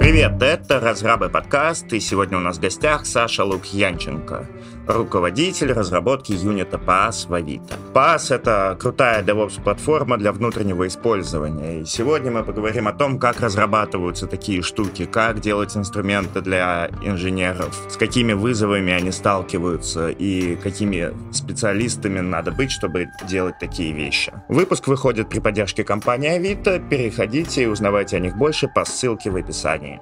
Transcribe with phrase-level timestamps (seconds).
[0.00, 4.48] Привет, это «Разрабы подкаст», и сегодня у нас в гостях Саша Лукьянченко
[4.86, 7.74] руководитель разработки юнита PaaS в Авито.
[7.92, 11.80] PaaS— это крутая DevOps-платформа для внутреннего использования.
[11.80, 17.74] И сегодня мы поговорим о том, как разрабатываются такие штуки, как делать инструменты для инженеров,
[17.88, 24.32] с какими вызовами они сталкиваются и какими специалистами надо быть, чтобы делать такие вещи.
[24.48, 26.78] Выпуск выходит при поддержке компании Авито.
[26.78, 30.00] Переходите и узнавайте о них больше по ссылке в описании.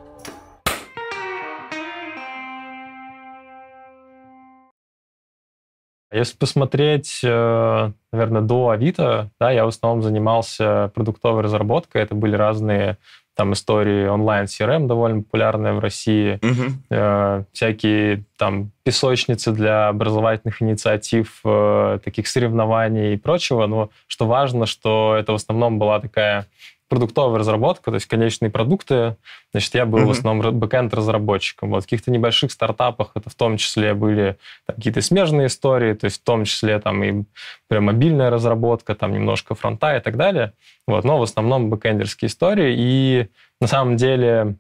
[6.13, 12.03] Если посмотреть, э, наверное, до Авито, да, я в основном занимался продуктовой разработкой.
[12.03, 12.99] Это были разные
[13.35, 16.73] там истории онлайн CRM довольно популярные в России, угу.
[16.91, 23.67] э, всякие там песочницы для образовательных инициатив, э, таких соревнований и прочего.
[23.67, 26.47] Но что важно, что это в основном была такая
[26.93, 29.17] продуктовая разработка, то есть конечные продукты.
[29.53, 30.05] Значит, я был mm-hmm.
[30.05, 31.71] в основном бэкэнд-разработчиком.
[31.71, 36.21] Вот в каких-то небольших стартапах это в том числе были какие-то смежные истории, то есть
[36.21, 37.25] в том числе там и
[37.67, 40.53] прям мобильная разработка, там немножко фронта и так далее.
[40.87, 42.75] Вот, но в основном бэкэндерские истории.
[42.77, 44.57] И на самом деле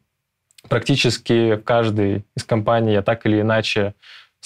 [0.70, 3.92] практически в каждой из компаний я так или иначе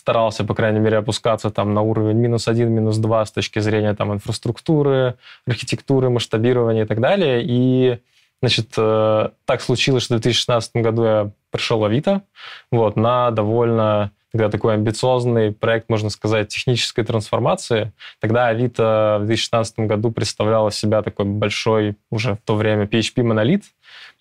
[0.07, 3.93] старался, по крайней мере, опускаться там на уровень минус один, минус два с точки зрения
[3.93, 5.17] там инфраструктуры,
[5.49, 7.43] архитектуры, масштабирования и так далее.
[7.43, 7.99] И
[8.43, 12.23] Значит, э, так случилось, что в 2016 году я пришел в Авито
[12.71, 17.93] вот, на довольно тогда такой амбициозный проект, можно сказать, технической трансформации.
[18.21, 23.65] Тогда Авито в 2016 году представляла себя такой большой уже в то время PHP-монолит,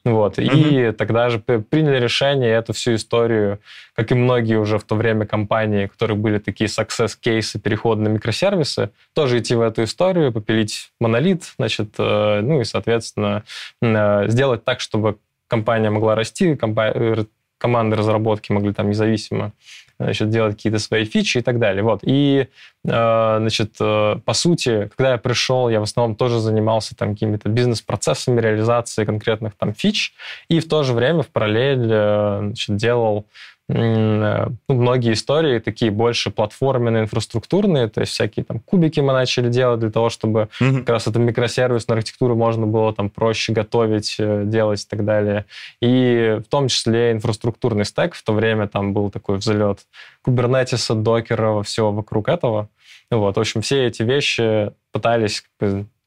[0.05, 0.37] вот.
[0.37, 0.89] Mm-hmm.
[0.89, 3.59] И тогда же приняли решение эту всю историю,
[3.95, 8.09] как и многие уже в то время компании, у которых были такие success-кейсы перехода на
[8.09, 13.43] микросервисы, тоже идти в эту историю, попилить монолит, значит, э, ну и, соответственно,
[13.81, 17.25] э, сделать так, чтобы компания могла расти, компания,
[17.57, 19.53] команды разработки могли там независимо
[19.99, 21.81] значит, делать какие-то свои фичи и так далее.
[21.81, 22.01] Вот.
[22.03, 22.47] И,
[22.83, 27.47] э, значит, э, по сути, когда я пришел, я в основном тоже занимался там какими-то
[27.47, 30.13] бизнес-процессами реализации конкретных там фич,
[30.49, 35.89] и в то же время в параллель э, значит, делал Э, ну, многие истории такие
[35.89, 40.79] больше платформенные, инфраструктурные, то есть всякие там кубики мы начали делать для того, чтобы mm-hmm.
[40.79, 45.45] как раз эту микросервисную архитектуру можно было там проще готовить, э, делать и так далее.
[45.81, 49.79] И в том числе инфраструктурный стек в то время там был такой взлет
[50.21, 52.69] кубернетиса, докера, всего вокруг этого.
[53.09, 55.43] Вот, в общем, все эти вещи пытались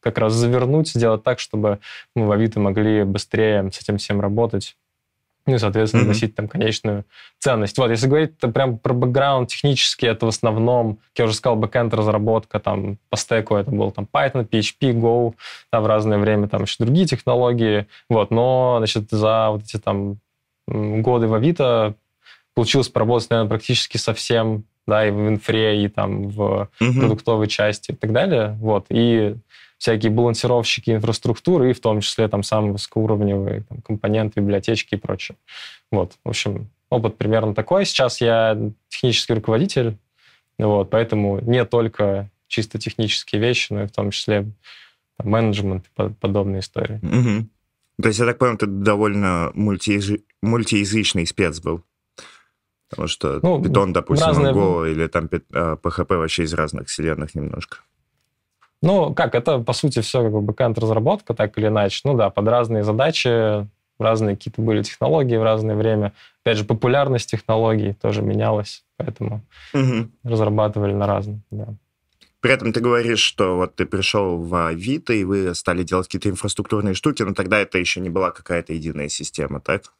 [0.00, 1.80] как раз завернуть, сделать так, чтобы
[2.14, 4.76] мы в Авито могли быстрее с этим всем работать
[5.48, 6.08] ну и, соответственно, mm-hmm.
[6.08, 7.04] носить там конечную
[7.38, 7.76] ценность.
[7.78, 11.94] Вот, если говорить прям про бэкграунд технический, это в основном, как я уже сказал, бэкэнд
[11.94, 15.34] разработка, там по стеку это был там Python, PHP, Go,
[15.72, 20.18] да, в разное время там еще другие технологии, вот, но, значит, за вот эти там
[20.66, 21.94] годы в Авито
[22.54, 26.98] получилось поработать, наверное, практически совсем да, и в инфре, и там в mm-hmm.
[26.98, 29.34] продуктовой части и так далее, вот, и
[29.78, 35.38] всякие балансировщики инфраструктуры, и в том числе там самые высокоуровневые там, компоненты, библиотечки и прочее.
[35.90, 37.86] Вот, в общем, опыт примерно такой.
[37.86, 38.58] Сейчас я
[38.88, 39.96] технический руководитель,
[40.58, 44.46] вот, поэтому не только чисто технические вещи, но и в том числе
[45.16, 46.96] там, менеджмент и подобные истории.
[47.02, 47.48] Угу.
[48.02, 50.24] То есть, я так понимаю, ты довольно мультиязы...
[50.42, 51.82] мультиязычный спец был?
[52.88, 54.54] Потому что ну, Python, допустим, разные...
[54.54, 57.78] Go или там PHP а, вообще из разных вселенных немножко.
[58.80, 62.00] Ну, как, это, по сути, все как бы бэкэнд-разработка, так или иначе.
[62.04, 63.66] Ну да, под разные задачи,
[63.98, 66.12] разные какие-то были технологии в разное время.
[66.44, 69.44] Опять же, популярность технологий тоже менялась, поэтому
[69.74, 70.08] угу.
[70.22, 71.74] разрабатывали на разные, да.
[72.40, 76.30] При этом ты говоришь, что вот ты пришел в Авито, и вы стали делать какие-то
[76.30, 79.92] инфраструктурные штуки, но тогда это еще не была какая-то единая система, так?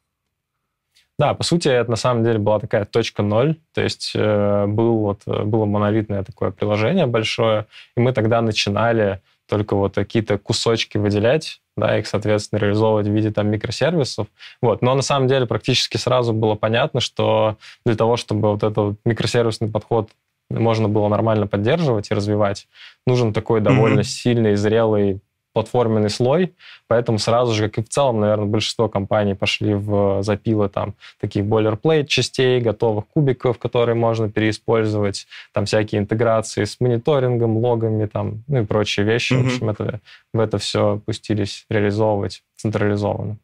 [1.19, 4.99] Да, по сути, это на самом деле была такая точка ноль, то есть э, был
[4.99, 7.65] вот, было монолитное такое приложение большое,
[7.97, 9.19] и мы тогда начинали
[9.49, 14.27] только вот какие-то кусочки выделять, да, их, соответственно, реализовывать в виде там микросервисов.
[14.61, 14.81] Вот.
[14.81, 19.69] Но на самом деле практически сразу было понятно, что для того, чтобы вот этот микросервисный
[19.69, 20.11] подход
[20.49, 22.67] можно было нормально поддерживать и развивать,
[23.05, 24.03] нужен такой довольно mm-hmm.
[24.03, 25.19] сильный, зрелый
[25.53, 26.53] платформенный слой,
[26.87, 31.45] поэтому сразу же, как и в целом, наверное, большинство компаний пошли в запилы там таких
[31.45, 38.61] boilerplate частей, готовых кубиков, которые можно переиспользовать, там всякие интеграции с мониторингом, логами, там, ну
[38.61, 39.33] и прочие вещи.
[39.33, 39.43] Mm-hmm.
[39.43, 40.01] В общем, это,
[40.33, 43.37] в это все пустились реализовывать централизованно.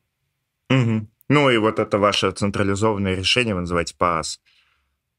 [0.72, 1.06] Mm-hmm.
[1.30, 4.38] Ну и вот это ваше централизованное решение, вы называете PaaS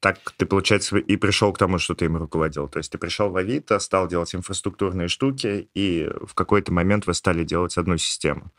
[0.07, 2.69] так ты, получается, и пришел к тому, что ты им руководил.
[2.69, 7.15] То есть ты пришел в Авито, стал делать инфраструктурные штуки, и в какой-то момент вы
[7.15, 8.53] стали делать одну систему.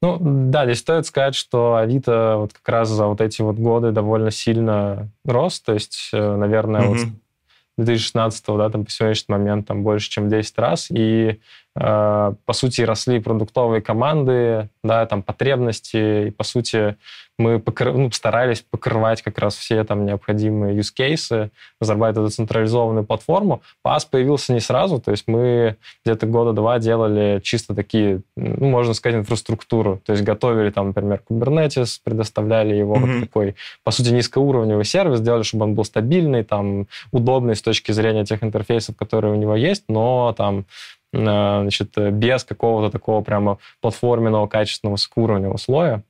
[0.00, 3.92] Ну, да, здесь стоит сказать, что Авито вот как раз за вот эти вот годы
[3.92, 5.60] довольно сильно рос.
[5.60, 6.88] То есть, э, наверное, mm-hmm.
[6.88, 10.88] вот 2016 да, там по сегодняшний момент там больше, чем 10 раз.
[10.90, 11.38] И
[11.74, 16.96] по сути, росли продуктовые команды, да, там потребности, и, по сути,
[17.38, 17.92] мы покр...
[17.92, 23.62] ну, старались покрывать как раз все там необходимые use cases, разрабатывать эту централизованную платформу.
[23.84, 28.92] PaaS появился не сразу, то есть мы где-то года два делали чисто такие, ну, можно
[28.92, 33.12] сказать, инфраструктуру, то есть готовили там, например, Kubernetes, предоставляли его mm-hmm.
[33.12, 37.92] вот такой, по сути, низкоуровневый сервис, сделали, чтобы он был стабильный, там, удобный с точки
[37.92, 40.66] зрения тех интерфейсов, которые у него есть, но там
[41.12, 46.02] значит, без какого-то такого прямо платформенного, качественного, высокоуровневого слоя.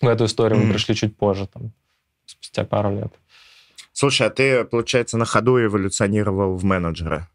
[0.00, 0.64] В эту историю mm-hmm.
[0.64, 1.70] мы пришли чуть позже, там,
[2.26, 3.12] спустя пару лет.
[3.92, 7.28] Слушай, а ты, получается, на ходу эволюционировал в менеджера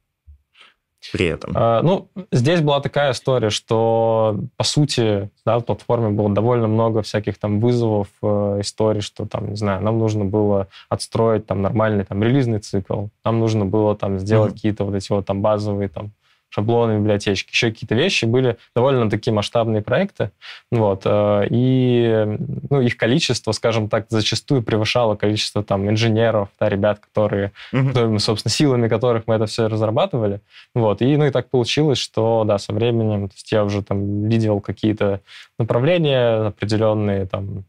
[1.14, 1.54] при этом?
[1.56, 7.04] А, ну, здесь была такая история, что, по сути, да, в платформе было довольно много
[7.04, 12.04] всяких там вызовов, э, историй, что там, не знаю, нам нужно было отстроить там нормальный
[12.04, 14.56] там релизный цикл, нам нужно было там сделать mm-hmm.
[14.56, 16.12] какие-то вот эти вот там базовые там
[16.50, 18.26] шаблоны библиотечки, еще какие-то вещи.
[18.26, 20.32] Были довольно такие масштабные проекты.
[20.72, 22.38] Вот, э, и
[22.70, 27.88] ну, их количество, скажем так, зачастую превышало количество там инженеров, да, ребят, которые, mm-hmm.
[27.88, 30.42] которыми, собственно, силами которых мы это все разрабатывали.
[30.74, 34.28] Вот, и, ну, и так получилось, что, да, со временем, то есть я уже там
[34.28, 35.22] видел какие-то
[35.60, 37.66] направления определенные, там,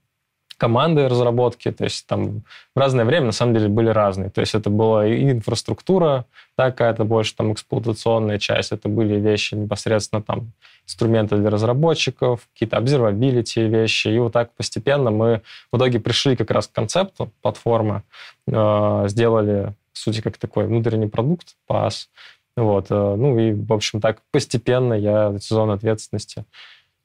[0.59, 2.43] команды разработки, то есть там
[2.75, 4.29] в разное время на самом деле были разные.
[4.29, 6.27] То есть это была и инфраструктура,
[6.59, 10.53] да, какая-то больше там эксплуатационная часть, это были вещи непосредственно там
[10.85, 16.51] инструменты для разработчиков, какие-то observability вещи, и вот так постепенно мы в итоге пришли как
[16.51, 18.03] раз к концепту платформы,
[18.47, 22.09] э, сделали, в сути, как такой внутренний продукт, PaaS,
[22.57, 26.45] вот, э, ну и, в общем, так постепенно я сезон ответственности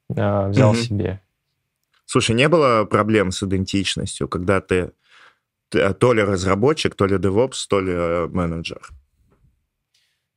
[0.08, 0.76] э, взял mm-hmm.
[0.76, 1.20] себе.
[2.14, 4.92] Слушай, не было проблем с идентичностью, когда ты,
[5.68, 8.88] ты э, то ли разработчик, то ли DevOps, то ли э, менеджер?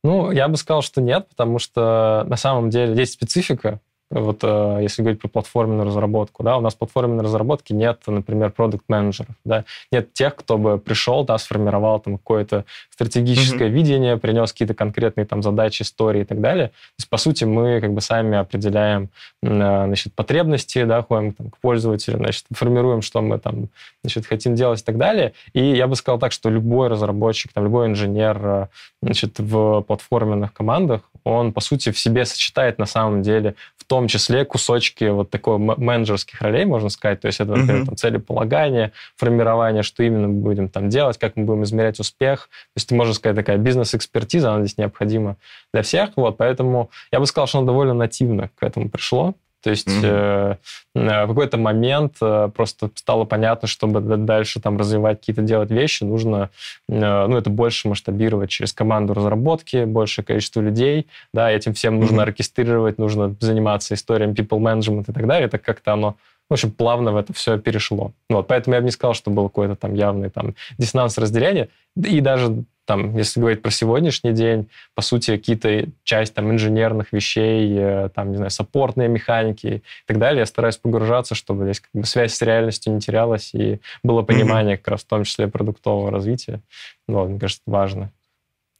[0.02, 3.80] Ну, я бы сказал, что нет, потому что на самом деле есть специфика
[4.10, 9.34] вот э, если говорить про платформенную разработку, да, у нас платформенной разработке нет, например, продукт-менеджеров,
[9.44, 13.72] да, нет тех, кто бы пришел, да, сформировал там какое-то стратегическое mm-hmm.
[13.72, 16.68] видение, принес какие-то конкретные там задачи, истории и так далее.
[16.68, 19.10] То есть, по сути, мы как бы сами определяем,
[19.42, 23.68] э, значит, потребности, да, ходим там, к пользователю, значит, формируем, что мы там,
[24.02, 25.34] значит, хотим делать и так далее.
[25.52, 28.66] И я бы сказал так, что любой разработчик, там, любой инженер, э,
[29.02, 34.08] значит, в платформенных командах, он, по сути, в себе сочетает на самом деле в том
[34.08, 37.20] числе кусочки вот такой менеджерских ролей, можно сказать.
[37.20, 37.86] То есть это, например, mm-hmm.
[37.86, 42.48] там, целеполагание, формирование, что именно мы будем там делать, как мы будем измерять успех.
[42.74, 45.36] То есть, можно сказать, такая бизнес-экспертиза, она здесь необходима
[45.72, 46.10] для всех.
[46.16, 49.34] Вот, поэтому я бы сказал, что она довольно нативно к этому пришло.
[49.62, 50.58] То есть mm-hmm.
[50.94, 56.04] э, в какой-то момент э, просто стало понятно, чтобы дальше там развивать какие-то делать вещи,
[56.04, 56.50] нужно
[56.88, 62.20] э, ну, это больше масштабировать через команду разработки, большее количество людей, да, этим всем нужно
[62.20, 62.24] mm-hmm.
[62.24, 65.46] оркестрировать, нужно заниматься историей people management и так далее.
[65.46, 66.16] Это как-то оно
[66.48, 68.12] в общем, плавно в это все перешло.
[68.28, 71.68] Вот, поэтому я бы не сказал, что был какой-то там явный там диссонанс разделения.
[71.96, 77.76] И даже там, если говорить про сегодняшний день, по сути, какие-то часть там инженерных вещей,
[77.78, 81.90] э, там, не знаю, саппортные механики и так далее, я стараюсь погружаться, чтобы здесь как
[81.92, 84.78] бы связь с реальностью не терялась и было понимание mm-hmm.
[84.78, 86.62] как раз в том числе продуктового развития.
[87.06, 88.10] Ну, мне кажется, важно.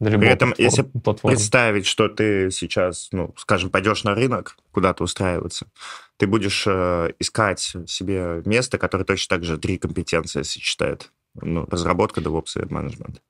[0.01, 1.37] Для При этом, платформ, если платформы.
[1.37, 5.67] представить, что ты сейчас, ну, скажем, пойдешь на рынок куда-то устраиваться,
[6.19, 11.11] ты будешь э, искать себе место, которое точно так же три компетенции сочетает.
[11.41, 13.23] Ну, разработка, DevOps и менеджмент.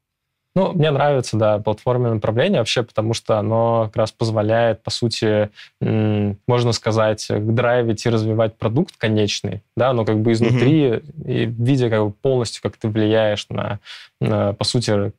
[0.54, 5.50] Ну, мне нравится, да, платформенное направление вообще, потому что оно как раз позволяет, по сути,
[5.80, 11.30] можно сказать, драйвить и развивать продукт конечный, да, но как бы изнутри, mm-hmm.
[11.30, 13.78] и видя как бы полностью, как ты влияешь на,
[14.20, 15.12] на, по сути,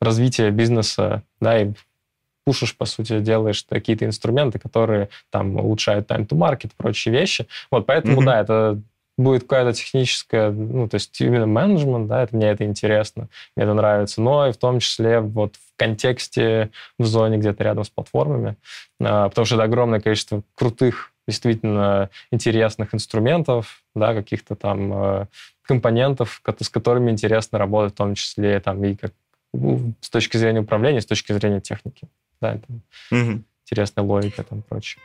[0.00, 1.72] развитие бизнеса, да, и
[2.44, 7.46] пушишь, по сути, делаешь какие-то инструменты, которые там улучшают time to market, прочие вещи.
[7.70, 8.24] Вот, поэтому, mm-hmm.
[8.24, 8.80] да, это
[9.18, 13.74] будет какая-то техническая, ну, то есть именно менеджмент, да, это, мне это интересно, мне это
[13.74, 18.56] нравится, но и в том числе вот в контексте, в зоне где-то рядом с платформами,
[19.00, 25.26] а, потому что это огромное количество крутых, действительно интересных инструментов, да, каких-то там э,
[25.62, 29.12] компонентов, с которыми интересно работать, в том числе там и как
[29.54, 32.08] ну, с точки зрения управления, с точки зрения техники,
[32.42, 32.66] да, это
[33.10, 33.44] угу.
[33.64, 35.00] интересная логика там прочее.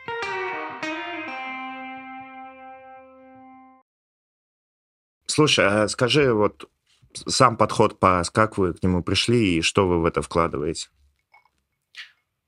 [5.28, 6.68] Слушай, а скажи, вот
[7.14, 10.90] сам подход PaaS, как вы к нему пришли и что вы в это вкладываете?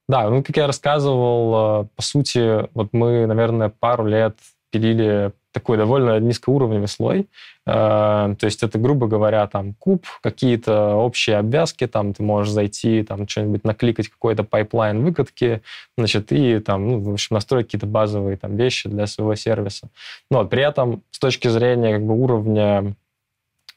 [0.07, 4.39] Да, ну, как я рассказывал, э, по сути, вот мы, наверное, пару лет
[4.71, 7.27] пилили такой довольно низкоуровневый слой.
[7.65, 13.03] Э, то есть это, грубо говоря, там куб, какие-то общие обвязки, там ты можешь зайти,
[13.03, 15.61] там что-нибудь накликать, какой-то pipeline выкатки,
[15.97, 19.89] значит, и там, ну, в общем, настроить какие-то базовые там вещи для своего сервиса.
[20.29, 22.95] Но при этом с точки зрения как бы уровня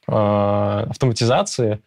[0.07, 1.81] э, автоматизации,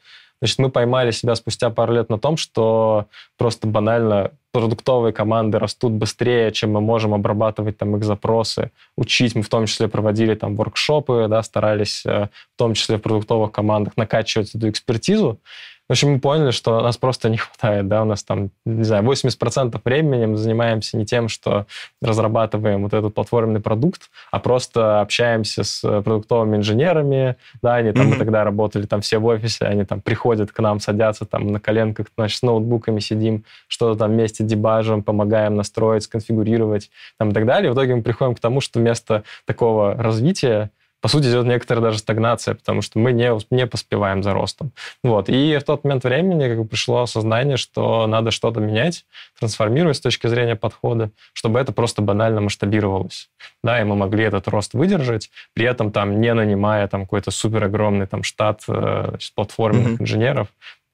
[0.45, 5.93] Значит, мы поймали себя спустя пару лет на том, что просто банально продуктовые команды растут
[5.93, 9.33] быстрее, чем мы можем обрабатывать там их запросы, учить.
[9.33, 13.51] Мы в том числе проводили там воркшопы, да, старались э, в том числе в продуктовых
[13.51, 15.39] командах накачивать эту экспертизу.
[15.87, 19.03] В общем, мы поняли, что нас просто не хватает, да, у нас там, не знаю,
[19.03, 21.67] 80% времени мы занимаемся не тем, что
[22.01, 28.09] разрабатываем вот этот платформенный продукт, а просто общаемся с продуктовыми инженерами, да, они там, mm-hmm.
[28.09, 31.59] мы тогда работали там все в офисе, они там приходят к нам, садятся там на
[31.59, 36.89] коленках, значит, с ноутбуками сидим, что-то там вместе дебажим, помогаем настроить, сконфигурировать,
[37.19, 37.69] там и так далее.
[37.69, 40.71] И в итоге мы приходим к тому, что вместо такого развития
[41.05, 44.71] по сути, идет некоторая даже стагнация, потому что мы не, не поспеваем за ростом.
[45.03, 45.29] Вот.
[45.29, 49.05] И в тот момент времени как бы пришло осознание, что надо что-то менять,
[49.39, 53.29] трансформировать с точки зрения подхода, чтобы это просто банально масштабировалось.
[53.63, 57.65] Да, и мы могли этот рост выдержать, при этом там не нанимая там какой-то супер
[57.65, 60.01] огромный там штат э, значит, платформенных mm-hmm.
[60.01, 60.47] инженеров,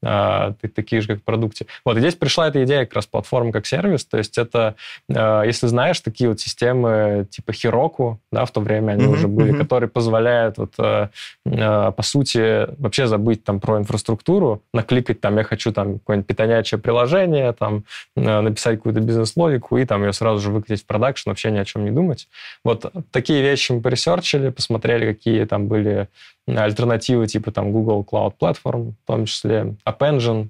[0.03, 1.67] а, такие же, как в продукте.
[1.85, 4.75] Вот, и здесь пришла эта идея как раз платформы как сервис, то есть это,
[5.13, 9.27] а, если знаешь, такие вот системы типа Heroku, да, в то время они mm-hmm, уже
[9.27, 9.57] были, mm-hmm.
[9.59, 11.09] которые позволяют вот, а,
[11.45, 17.53] по сути, вообще забыть там про инфраструктуру, накликать там, я хочу там какое-нибудь питонячее приложение,
[17.53, 17.83] там,
[18.15, 21.85] написать какую-то бизнес-логику и там ее сразу же выкатить в production, вообще ни о чем
[21.85, 22.27] не думать.
[22.63, 26.07] Вот такие вещи мы поресерчили, посмотрели, какие там были
[26.47, 30.49] альтернативы типа там Google Cloud Platform, в том числе App Engine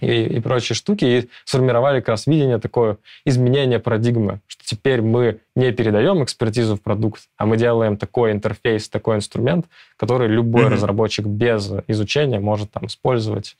[0.00, 5.40] и, и прочие штуки, и сформировали как раз видение такое изменение парадигмы, что теперь мы
[5.54, 10.68] не передаем экспертизу в продукт, а мы делаем такой интерфейс, такой инструмент, который любой mm-hmm.
[10.68, 13.56] разработчик без изучения может там использовать,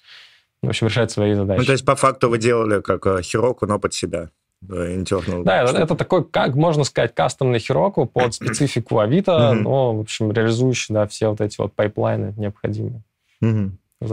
[0.63, 1.61] в общем, решать свои задачи.
[1.61, 4.31] Ну, то есть, по факту вы делали как Heroku, э, но под себя
[4.65, 5.43] internal.
[5.43, 10.33] Да, это, это такой, как можно сказать, кастомный Heroku под специфику Авито, но, в общем,
[10.33, 13.03] реализующий, да, все вот эти вот пайплайны необходимые.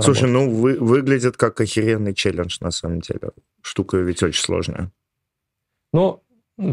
[0.01, 3.31] Слушай, ну, вы, выглядит как охеренный челлендж, на самом деле.
[3.61, 4.91] Штука ведь очень сложная.
[5.91, 6.21] Ну,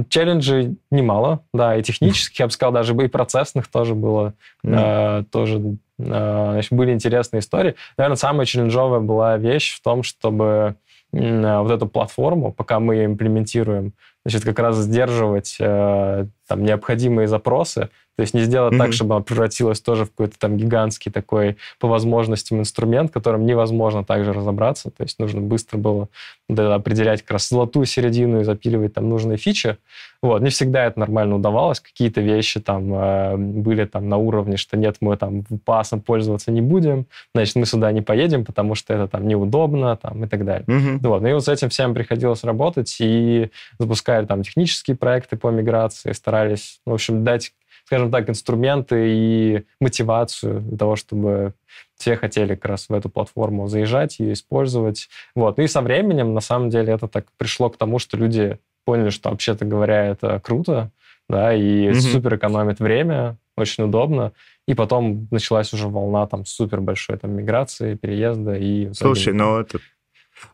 [0.09, 4.35] челленджей немало, да, и технических, я бы сказал, даже и процессных тоже было,
[4.65, 5.21] мм.
[5.21, 7.75] э, тоже э, значит, были интересные истории.
[7.97, 10.77] Наверное, самая челленджовая была вещь в том, чтобы
[11.13, 17.91] вот эту платформу, пока мы ее имплементируем, значит, как раз сдерживать э, там необходимые запросы,
[18.17, 18.79] то есть не сделать mm-hmm.
[18.79, 24.05] так, чтобы она превратилась тоже в какой-то там гигантский такой по возможностям инструмент, которым невозможно
[24.05, 24.91] также разобраться.
[24.91, 26.09] То есть нужно быстро было
[26.49, 29.79] да, определять как раз золотую середину и запиливать там нужные фичи.
[30.23, 30.43] Вот.
[30.43, 31.81] Не всегда это нормально удавалось.
[31.81, 36.61] Какие-то вещи там э, были там на уровне, что нет, мы там пасом пользоваться не
[36.61, 40.67] будем, значит, мы сюда не поедем, потому что это там неудобно там, и так далее.
[40.67, 40.99] Mm-hmm.
[41.09, 41.23] Вот.
[41.23, 46.13] Ну и вот с этим всем приходилось работать и запускали там технические проекты по миграции,
[46.13, 46.40] старались,
[46.87, 47.53] в общем, дать
[47.91, 51.55] скажем так, инструменты и мотивацию для того, чтобы
[51.97, 55.09] все хотели как раз в эту платформу заезжать, ее использовать.
[55.35, 55.59] Вот.
[55.59, 59.11] Ну и со временем, на самом деле, это так пришло к тому, что люди поняли,
[59.11, 60.93] что, вообще-то говоря, это круто,
[61.29, 61.95] да, и mm-hmm.
[61.95, 64.35] супер экономит время, очень удобно.
[64.69, 68.93] И потом началась уже волна там супер большой там миграции, переезда и...
[68.93, 69.81] Слушай, ну это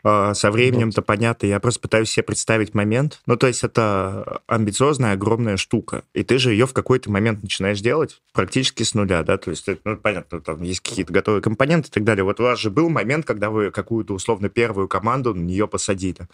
[0.02, 3.20] со временем-то понятно, я просто пытаюсь себе представить момент.
[3.26, 7.80] Ну, то есть это амбициозная, огромная штука, и ты же ее в какой-то момент начинаешь
[7.80, 11.92] делать практически с нуля, да, то есть, ну, понятно, там есть какие-то готовые компоненты и
[11.92, 12.24] так далее.
[12.24, 16.28] Вот у вас же был момент, когда вы какую-то условно первую команду на нее посадили.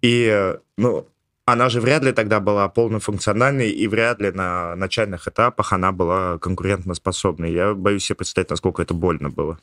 [0.00, 1.06] И, ну,
[1.44, 6.38] она же вряд ли тогда была полнофункциональной, и вряд ли на начальных этапах она была
[6.38, 7.52] конкурентоспособной.
[7.52, 9.58] Я боюсь себе представить, насколько это больно было.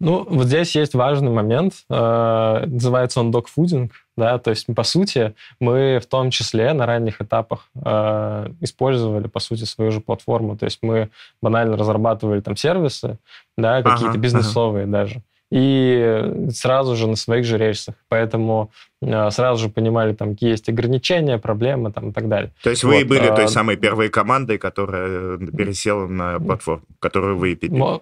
[0.00, 5.34] Ну, вот здесь есть важный момент, э, называется он докфудинг, да, то есть, по сути,
[5.60, 10.64] мы в том числе на ранних этапах э, использовали, по сути, свою же платформу, то
[10.64, 11.10] есть мы
[11.40, 13.18] банально разрабатывали там сервисы,
[13.56, 14.92] да, какие-то ага, бизнесовые ага.
[14.92, 20.50] даже, и сразу же на своих же рельсах, поэтому э, сразу же понимали, там, какие
[20.50, 22.52] есть ограничения, проблемы там, и так далее.
[22.62, 27.38] То есть вы вот, были а, той самой первой командой, которая пересела на платформу, которую
[27.38, 28.00] вы пилили?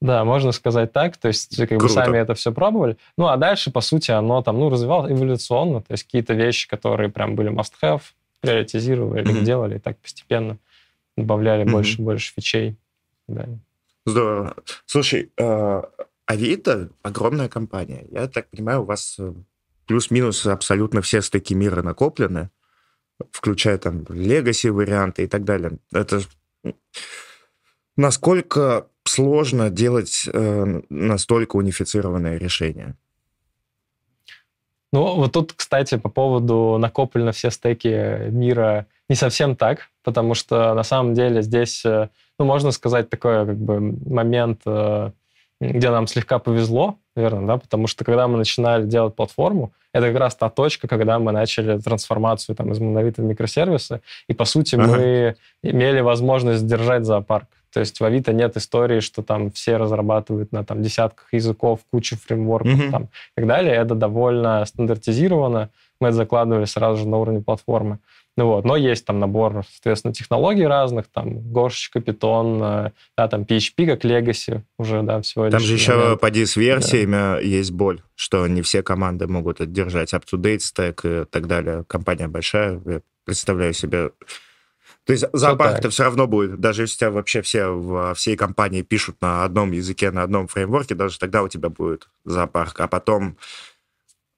[0.00, 1.16] Да, можно сказать так.
[1.16, 1.84] То есть как Круто.
[1.84, 2.96] бы сами это все пробовали.
[3.16, 5.80] Ну, а дальше, по сути, оно там, ну, развивалось эволюционно.
[5.80, 8.02] То есть какие-то вещи, которые прям были must-have,
[8.40, 9.42] приоритизировали, mm-hmm.
[9.42, 10.58] делали, и так постепенно
[11.16, 11.72] добавляли mm-hmm.
[11.72, 12.76] больше и больше фичей.
[13.26, 13.46] Да.
[14.04, 14.56] Здорово.
[14.84, 15.82] Слушай, э,
[16.26, 18.06] Авито огромная компания.
[18.10, 19.32] Я так понимаю, у вас э,
[19.86, 22.50] плюс-минус абсолютно все стыки мира накоплены.
[23.32, 25.78] включая там legacy варианты и так далее.
[25.92, 26.20] Это
[27.96, 32.94] насколько сложно делать э, настолько унифицированное решение?
[34.92, 40.74] Ну, вот тут, кстати, по поводу накоплены все стеки мира не совсем так, потому что
[40.74, 42.08] на самом деле здесь, э,
[42.38, 45.10] ну, можно сказать, такой как бы момент, э,
[45.60, 50.18] где нам слегка повезло, наверное, да, потому что когда мы начинали делать платформу, это как
[50.20, 54.74] раз та точка, когда мы начали трансформацию там, из монолита в микросервисы, и, по сути,
[54.74, 54.86] ага.
[54.88, 57.48] мы имели возможность держать зоопарк.
[57.76, 62.16] То есть в Авито нет истории, что там все разрабатывают на там, десятках языков, кучу
[62.16, 62.90] фреймворков mm-hmm.
[62.90, 63.74] там, и так далее.
[63.74, 65.68] Это довольно стандартизировано.
[66.00, 67.98] Мы это закладывали сразу же на уровне платформы.
[68.38, 73.42] Ну вот, но есть там набор, соответственно, технологий разных, там горшечка, питон, э, да, там
[73.42, 76.20] PHP как legacy уже, да, всего Там же еще, момент.
[76.20, 77.40] поди, с версиями да.
[77.40, 81.84] есть боль, что не все команды могут держать up-to-date стек и так далее.
[81.86, 84.12] Компания большая, я представляю себе
[85.06, 88.82] то есть зоопарк-то все равно будет, даже если у тебя вообще все во всей компании
[88.82, 92.80] пишут на одном языке, на одном фреймворке, даже тогда у тебя будет зоопарк.
[92.80, 93.36] А потом,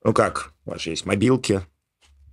[0.05, 1.63] ну как, у вас же есть мобилки,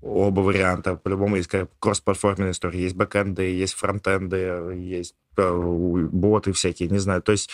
[0.02, 0.98] оба варианта.
[0.98, 1.50] По-любому есть
[1.80, 2.82] кросс-платформенная история.
[2.82, 7.22] Есть бэкэнды, есть фронтенды, есть э, боты всякие, не знаю.
[7.22, 7.50] То есть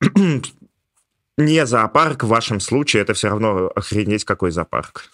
[1.36, 5.10] не зоопарк в вашем случае, это все равно охренеть какой зоопарк.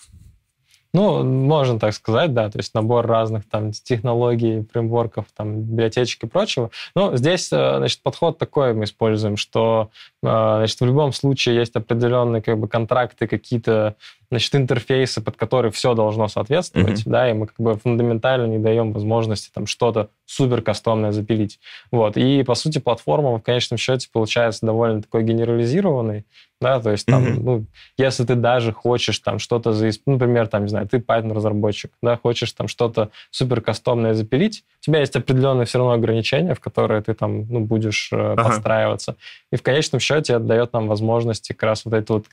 [0.95, 6.27] Ну, можно так сказать, да, то есть набор разных там технологий, фреймворков, там, библиотечек и
[6.27, 6.71] прочего.
[6.95, 9.91] Но здесь, э, значит, подход такой мы используем, что,
[10.23, 13.97] э, значит, в любом случае есть определенные как бы контракты, какие-то
[14.31, 17.11] значит, интерфейсы, под которые все должно соответствовать, mm-hmm.
[17.11, 21.59] да, и мы как бы фундаментально не даем возможности там что-то супер кастомное запилить.
[21.91, 22.17] Вот.
[22.17, 26.25] И, по сути, платформа в конечном счете получается довольно такой генерализированной,
[26.63, 27.41] да, то есть там, mm-hmm.
[27.41, 27.67] ну,
[27.99, 32.17] если ты даже хочешь там что-то, за, ну, например, там, не знаю, ты Python-разработчик, да,
[32.17, 37.03] хочешь там что-то супер кастомное запилить, у тебя есть определенные все равно ограничения, в которые
[37.03, 38.45] ты там, ну, будешь э, ага.
[38.45, 39.17] подстраиваться.
[39.51, 42.27] И в конечном счете это дает нам возможности как раз вот это вот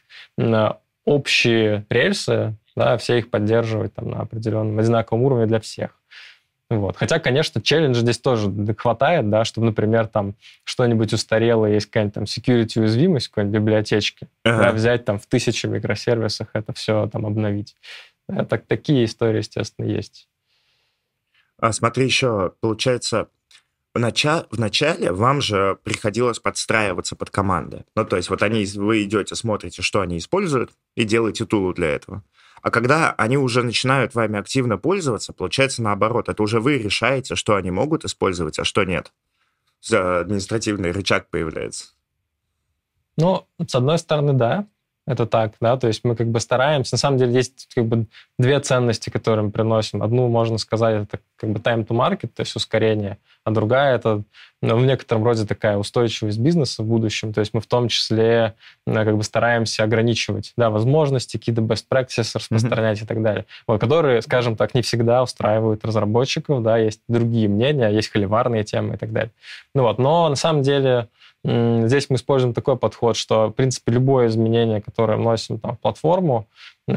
[1.06, 5.98] общие рельсы, да, все их поддерживать там, на определенном одинаковом уровне для всех.
[6.69, 6.97] Вот.
[6.97, 12.23] Хотя, конечно, челленджа здесь тоже хватает, да, чтобы, например, там что-нибудь устарелое, есть какая-нибудь там
[12.25, 14.63] security уязвимость в какой-нибудь библиотечке, ага.
[14.63, 17.75] да, взять там в тысячи микросервисах это все там обновить.
[18.27, 20.27] Да, так, такие истории, естественно, есть.
[21.58, 23.29] А смотри, еще, получается,
[23.95, 27.86] в, начале, в начале вам же приходилось подстраиваться под команды.
[27.95, 31.88] Ну, то есть вот они, вы идете, смотрите, что они используют, и делаете тулу для
[31.88, 32.23] этого.
[32.62, 36.30] А когда они уже начинают вами активно пользоваться, получается наоборот.
[36.30, 39.13] Это уже вы решаете, что они могут использовать, а что нет.
[39.91, 41.93] Административный рычаг появляется.
[43.17, 44.67] Ну, с одной стороны, да
[45.10, 46.93] это так, да, то есть мы как бы стараемся.
[46.93, 48.06] На самом деле есть как бы
[48.38, 50.04] две ценности, которые мы приносим.
[50.04, 54.22] Одну, можно сказать, это как бы time to market, то есть ускорение, а другая это
[54.62, 57.34] ну, в некотором роде такая устойчивость бизнеса в будущем.
[57.34, 58.54] То есть мы в том числе
[58.86, 63.06] э, как бы стараемся ограничивать да, возможности, какие-то best practices распространять mm-hmm.
[63.06, 67.89] и так далее, вот, которые, скажем так, не всегда устраивают разработчиков, да, есть другие мнения,
[67.89, 69.32] есть холиварные темы и так далее.
[69.74, 71.08] Ну вот, но на самом деле
[71.45, 76.47] Здесь мы используем такой подход, что, в принципе, любое изменение, которое вносим там, в платформу,
[76.86, 76.93] э,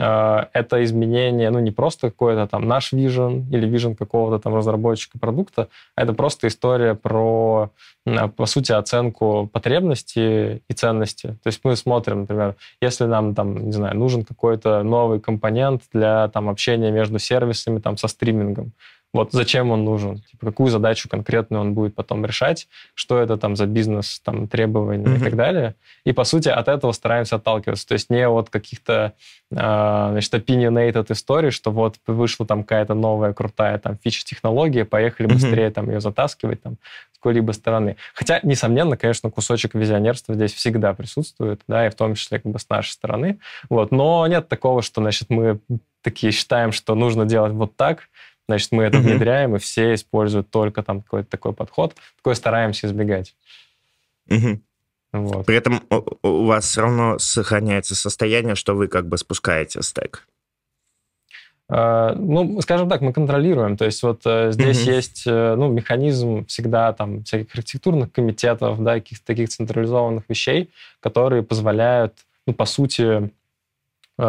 [0.52, 5.68] это изменение, ну, не просто какой-то там наш вижен или вижен какого-то там разработчика продукта,
[5.94, 7.70] а это просто история про,
[8.36, 11.36] по сути, оценку потребностей и ценности.
[11.42, 16.26] То есть мы смотрим, например, если нам там, не знаю, нужен какой-то новый компонент для
[16.28, 18.72] там общения между сервисами там со стримингом,
[19.12, 23.56] вот зачем он нужен, типа, какую задачу конкретную он будет потом решать, что это там
[23.56, 25.16] за бизнес, там, требования mm-hmm.
[25.18, 25.74] и так далее.
[26.04, 27.86] И, по сути, от этого стараемся отталкиваться.
[27.86, 29.12] То есть не от каких-то,
[29.50, 35.32] э, значит, opinionated историй, что вот вышла там какая-то новая крутая там фича-технология, поехали mm-hmm.
[35.32, 36.78] быстрее там ее затаскивать там
[37.12, 37.96] с какой-либо стороны.
[38.14, 42.58] Хотя, несомненно, конечно, кусочек визионерства здесь всегда присутствует, да, и в том числе как бы
[42.58, 43.40] с нашей стороны.
[43.68, 43.90] Вот.
[43.90, 45.60] Но нет такого, что, значит, мы
[46.00, 48.08] такие считаем, что нужно делать вот так,
[48.52, 51.94] Значит, мы это внедряем, и все используют только там какой-то такой подход.
[52.18, 53.34] Такой стараемся избегать.
[55.12, 55.46] Вот.
[55.46, 55.82] При этом
[56.22, 60.26] у вас все равно сохраняется состояние, что вы как бы спускаете стек.
[61.70, 63.78] Uh, ну, скажем так, мы контролируем.
[63.78, 64.94] То есть вот uh, здесь mm-hmm.
[64.94, 71.42] есть uh, ну, механизм всегда там всяких архитектурных комитетов, да, каких-то таких централизованных вещей, которые
[71.42, 72.12] позволяют,
[72.46, 73.28] ну, по сути, Э,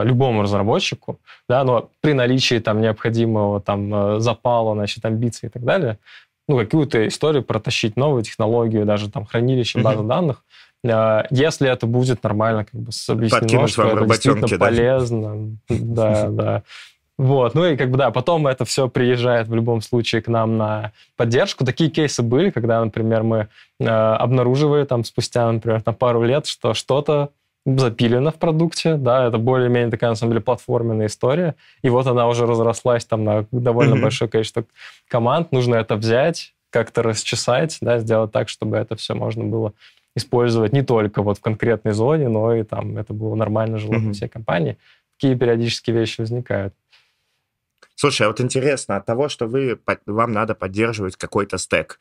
[0.02, 5.64] любому разработчику, да, но при наличии там необходимого там э, запала, значит, амбиций и так
[5.64, 6.00] далее,
[6.48, 10.08] ну, какую-то историю протащить, новую технологию, даже там хранилище, базы mm-hmm.
[10.08, 10.44] данных,
[10.84, 16.64] э, если это будет нормально как бы объяснено, что это действительно полезно, да, да,
[17.18, 20.58] Вот, ну и как бы, да, потом это все приезжает в любом случае к нам
[20.58, 21.64] на поддержку.
[21.64, 23.48] Такие кейсы были, когда, например, мы
[23.80, 27.30] э, обнаруживали там спустя, например, на пару лет, что что-то
[27.66, 32.28] запилено в продукте, да, это более-менее такая, на самом деле, платформенная история, и вот она
[32.28, 34.02] уже разрослась там на довольно mm-hmm.
[34.02, 34.66] большое количество
[35.08, 39.74] команд, нужно это взять, как-то расчесать, да, сделать так, чтобы это все можно было
[40.16, 44.12] использовать не только вот в конкретной зоне, но и там это было нормально жило mm-hmm.
[44.14, 44.78] всей компании.
[45.18, 46.74] Такие периодически вещи возникают.
[47.96, 52.00] Слушай, а вот интересно, от того, что вы, вам надо поддерживать какой-то стек,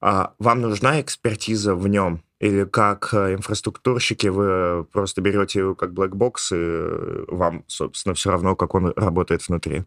[0.00, 2.22] а вам нужна экспертиза в нем?
[2.42, 8.32] Или как э, инфраструктурщики вы просто берете его как блэкбокс, и э, вам, собственно, все
[8.32, 9.84] равно, как он работает внутри?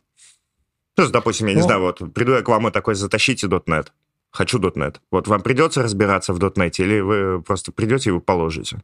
[0.97, 3.87] Есть, допустим, я не ну, знаю, вот приду я к вам и такой, затащите .NET.
[4.31, 5.01] Хочу .NET.
[5.11, 8.77] Вот вам придется разбираться в .NET, или вы просто придете и вы положите?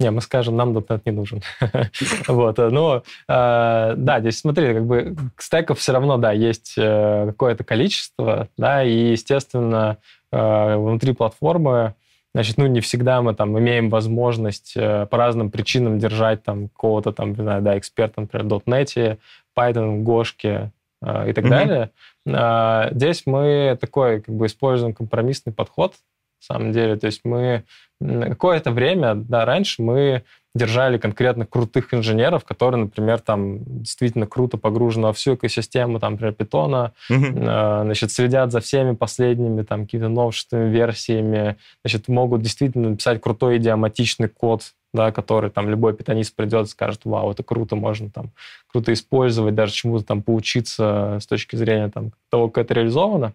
[0.00, 1.42] Не, мы скажем, нам .NET не нужен.
[2.26, 7.26] вот, э, но э, да, здесь смотри, как бы стеков все равно, да, есть э,
[7.28, 9.98] какое-то количество, да, и, естественно,
[10.32, 11.94] э, внутри платформы,
[12.34, 17.12] значит, ну, не всегда мы там имеем возможность э, по разным причинам держать там какого-то
[17.12, 19.18] там, не знаю, да, эксперта, например, в .NET,
[19.56, 20.70] Python, Гошке
[21.02, 21.48] э, и так mm-hmm.
[21.48, 21.90] далее.
[22.26, 25.94] Э, здесь мы такой, как бы, используем компромиссный подход,
[26.40, 26.96] на самом деле.
[26.96, 27.64] То есть мы
[28.00, 30.22] какое-то время, да, раньше мы
[30.54, 36.34] держали конкретно крутых инженеров, которые, например, там действительно круто погружены во всю экосистему, там, например,
[36.34, 37.80] питона, mm-hmm.
[37.80, 43.58] э, значит, следят за всеми последними там какими-то новшествами, версиями, значит, могут действительно написать крутой
[43.58, 48.30] идиоматичный код, да, который там любой питанист придет и скажет, вау, это круто, можно там
[48.66, 53.34] круто использовать, даже чему-то там поучиться с точки зрения там того, как это реализовано.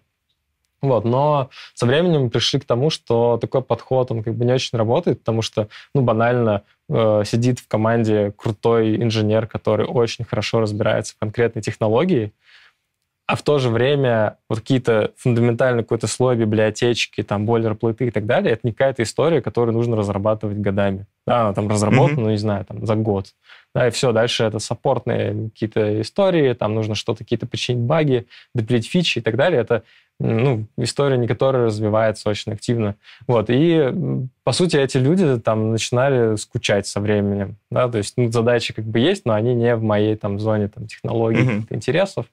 [0.82, 4.52] Вот, но со временем мы пришли к тому, что такой подход, он как бы не
[4.52, 10.60] очень работает, потому что, ну, банально э, сидит в команде крутой инженер, который очень хорошо
[10.60, 12.32] разбирается в конкретной технологии,
[13.26, 18.24] а в то же время вот какие-то фундаментальные какой-то слой библиотечки, там, бойлерплейты и так
[18.24, 21.06] далее, это не какая-то история, которую нужно разрабатывать годами.
[21.26, 22.24] Да, она там разработана, mm-hmm.
[22.24, 23.34] ну, не знаю, там, за год.
[23.74, 28.88] Да, и все, дальше это саппортные какие-то истории, там нужно что-то, какие-то починить баги, допилить
[28.88, 29.60] фичи и так далее.
[29.60, 29.82] Это
[30.18, 32.94] ну, история, не которая развивается очень активно.
[33.26, 33.92] Вот, и,
[34.44, 38.84] по сути, эти люди там начинали скучать со временем, да, то есть, ну, задачи как
[38.86, 41.66] бы есть, но они не в моей там зоне там технологий, mm-hmm.
[41.70, 42.26] интересов.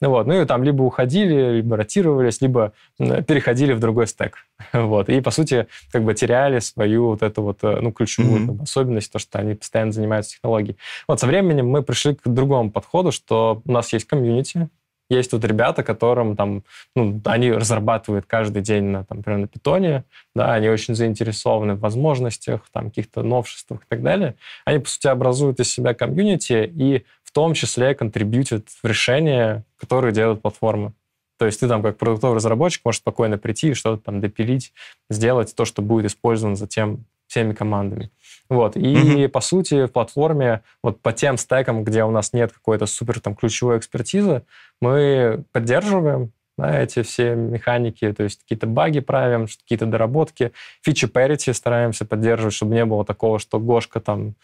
[0.00, 0.26] Ну, вот.
[0.26, 4.38] ну и там либо уходили, либо ротировались, либо переходили в другой стек.
[4.72, 5.08] Вот.
[5.08, 8.62] И, по сути, как бы теряли свою вот эту вот, э, ну, ключевую mm-hmm.
[8.62, 10.76] особенность, то, что они постоянно занимаются технологией.
[11.08, 14.68] Вот со временем мы пришли к другому подходу, что у нас есть комьюнити,
[15.08, 16.64] есть тут ребята, которым там,
[16.96, 20.04] ну, они разрабатывают каждый день, на, там, например, на питоне,
[20.34, 24.34] да, они очень заинтересованы в возможностях, там, каких-то новшествах и так далее.
[24.64, 27.04] Они, по сути, образуют из себя комьюнити и
[27.36, 30.94] том числе контрибьютят в решения, которые делают платформы.
[31.38, 34.72] То есть ты там как продуктовый разработчик можешь спокойно прийти и что-то там допилить,
[35.10, 38.10] сделать то, что будет использовано затем всеми командами.
[38.48, 38.78] Вот.
[38.78, 39.28] И, mm-hmm.
[39.28, 43.34] по сути, в платформе вот по тем стекам, где у нас нет какой-то супер там
[43.34, 44.42] ключевой экспертизы,
[44.80, 51.52] мы поддерживаем да, эти все механики, то есть какие-то баги правим, какие-то доработки, фичи parity
[51.52, 54.36] стараемся поддерживать, чтобы не было такого, что Гошка там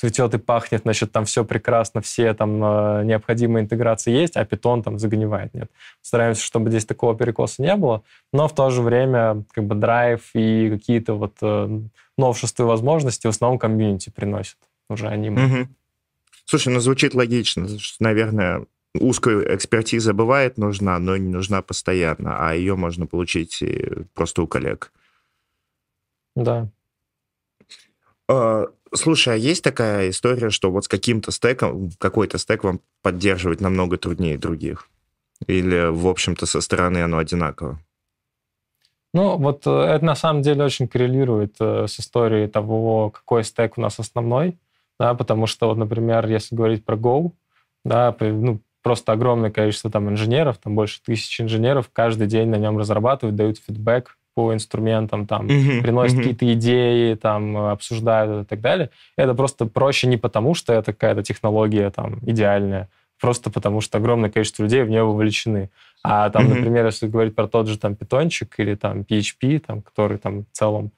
[0.00, 4.82] цветет и пахнет, значит, там все прекрасно, все там э, необходимые интеграции есть, а питон
[4.82, 5.52] там загнивает.
[5.52, 5.70] Нет.
[6.00, 10.30] Стараемся, чтобы здесь такого перекоса не было, но в то же время как бы драйв
[10.32, 11.80] и какие-то вот э,
[12.16, 14.56] новшества и возможности в основном комьюнити приносят
[14.88, 15.28] уже они.
[15.28, 15.68] Угу.
[16.46, 17.68] Слушай, ну звучит логично.
[17.98, 23.62] Наверное, узкая экспертиза бывает нужна, но не нужна постоянно, а ее можно получить
[24.14, 24.92] просто у коллег.
[26.34, 26.70] Да.
[28.94, 33.96] Слушай, а есть такая история, что вот с каким-то стеком, какой-то стек вам поддерживать намного
[33.96, 34.88] труднее других?
[35.46, 37.80] Или, в общем-то, со стороны оно одинаково?
[39.12, 43.76] Ну, вот э, это на самом деле очень коррелирует э, с историей того, какой стек
[43.76, 44.58] у нас основной,
[44.98, 47.32] да, потому что, вот, например, если говорить про Go,
[47.84, 52.78] да, ну, просто огромное количество там инженеров, там больше тысячи инженеров, каждый день на нем
[52.78, 56.22] разрабатывают, дают фидбэк, по инструментам, там, uh-huh, приносят uh-huh.
[56.22, 58.90] какие-то идеи, там, обсуждают и так далее.
[59.16, 62.88] Это просто проще не потому, что это какая-то технология там идеальная,
[63.20, 65.70] просто потому что огромное количество людей в нее вовлечены.
[66.02, 66.54] А там, uh-huh.
[66.54, 70.56] например, если говорить про тот же там питончик или там PHP, там, который там в
[70.56, 70.92] целом,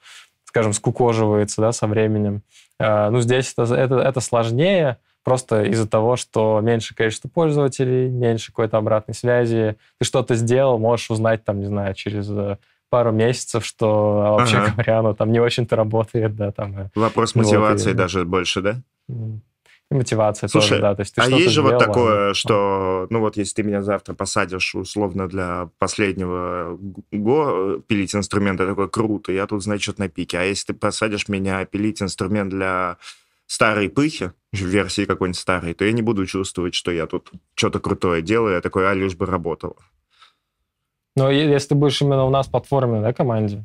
[0.45, 2.43] скажем, скукоживается, да, со временем,
[2.79, 8.49] э, ну, здесь это, это, это сложнее, просто из-за того, что меньше количество пользователей, меньше
[8.49, 9.77] какой-то обратной связи.
[9.99, 12.59] Ты что-то сделал, можешь узнать, там, не знаю, через э,
[12.93, 14.73] пару месяцев, что, вообще ага.
[14.73, 16.91] говоря, оно там не очень-то работает, да, там.
[16.95, 18.83] Вопрос мотивации вот, и, даже больше, да?
[19.09, 20.95] И мотивация Слушай, тоже, да.
[20.95, 22.35] То есть ты а есть же сделал, вот такое, а...
[22.35, 26.79] что, ну вот если ты меня завтра посадишь условно для последнего
[27.11, 30.41] го пилить инструмент, это такое круто, я тут, значит, на пике.
[30.41, 32.99] А если ты посадишь меня пилить инструмент для
[33.47, 38.21] старой пыхи, версии какой-нибудь старой, то я не буду чувствовать, что я тут что-то крутое
[38.21, 39.77] делаю, я такой, а лишь бы работало.
[41.17, 43.65] Но если ты будешь именно у нас в платформе, да, команде,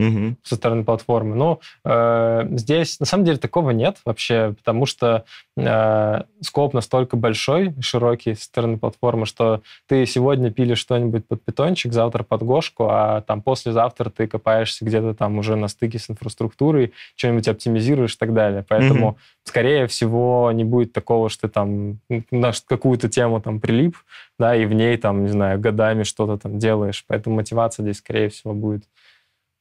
[0.00, 0.36] угу.
[0.42, 1.36] со стороны платформы.
[1.36, 5.24] Но э, здесь на самом деле такого нет вообще, потому что
[5.56, 11.92] э, скоп настолько большой, широкий со стороны платформы, что ты сегодня пилишь что-нибудь под питончик,
[11.92, 16.92] завтра под гошку, а там послезавтра ты копаешься где-то там уже на стыке с инфраструктурой,
[17.16, 18.64] что-нибудь оптимизируешь и так далее.
[18.68, 19.18] Поэтому, угу.
[19.44, 21.98] скорее всего, не будет такого, что ты там
[22.30, 23.96] на какую-то тему там прилип,
[24.38, 27.04] да, и в ней там, не знаю, годами что-то там делаешь.
[27.06, 28.84] Поэтому мотивация здесь, скорее всего, будет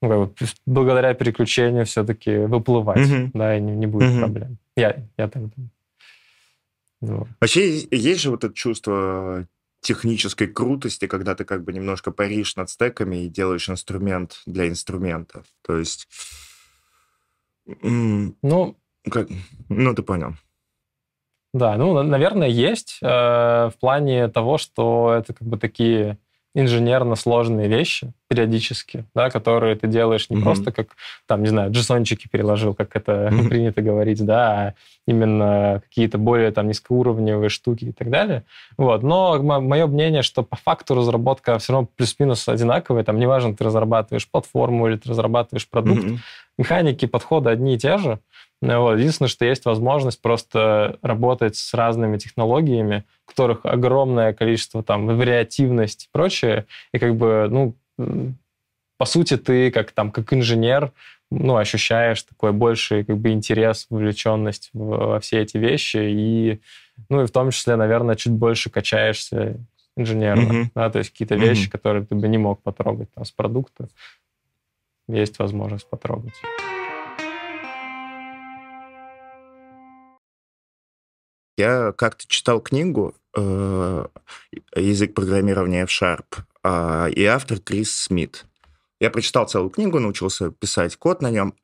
[0.02, 0.34] ну, как бы,
[0.66, 3.32] благодаря переключению все-таки выплывать, mm-hmm.
[3.34, 4.20] да, и не, не будет mm-hmm.
[4.20, 4.58] проблем.
[4.76, 5.70] Я, я так думаю.
[7.02, 7.28] Вот.
[7.40, 9.48] Вообще есть же вот это чувство
[9.82, 15.44] технической крутости, когда ты как бы немножко паришь над стеками и делаешь инструмент для инструмента.
[15.62, 16.08] То есть...
[17.66, 18.76] Ну,
[19.10, 19.30] как,
[19.70, 20.34] ну ты понял.
[21.54, 26.18] Да, ну, наверное, есть э, в плане того, что это как бы такие
[26.54, 30.44] инженерно сложные вещи периодически, да, которые ты делаешь не mm-hmm.
[30.44, 30.90] просто как,
[31.26, 33.48] там, не знаю, джессончики переложил, как это mm-hmm.
[33.50, 34.74] принято говорить, да, а
[35.08, 38.44] именно какие-то более там низкоуровневые штуки и так далее.
[38.78, 39.02] Вот.
[39.02, 43.04] Но мое мнение, что по факту разработка все равно плюс-минус одинаковая.
[43.04, 46.18] Там неважно, ты разрабатываешь платформу или ты разрабатываешь продукт, mm-hmm.
[46.60, 48.20] механики, подходы одни и те же.
[48.62, 48.98] Вот.
[48.98, 56.06] Единственное, что есть возможность просто работать с разными технологиями, у которых огромное количество там вариативность
[56.06, 57.76] и прочее, и как бы, ну,
[58.98, 60.92] по сути, ты как там, как инженер,
[61.32, 66.62] ну, ощущаешь такой больший как бы интерес, вовлеченность во все эти вещи, и,
[67.08, 69.58] ну, и в том числе, наверное, чуть больше качаешься
[69.96, 70.72] инженерно, mm-hmm.
[70.76, 71.48] да, то есть какие-то mm-hmm.
[71.50, 73.90] вещи, которые ты бы не мог потрогать там с продукта,
[75.08, 76.34] есть возможность потрогать.
[81.58, 84.06] Я как-то читал книгу э,
[84.76, 88.46] «Язык программирования F-Sharp», э, и автор Крис Смит.
[89.00, 91.56] Я прочитал целую книгу, научился писать код на нем,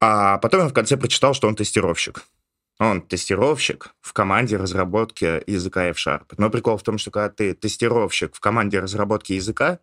[0.00, 2.24] а потом я в конце прочитал, что он тестировщик.
[2.78, 6.32] Он тестировщик в команде разработки языка F-Sharp.
[6.38, 9.80] Но прикол в том, что когда ты тестировщик в команде разработки языка,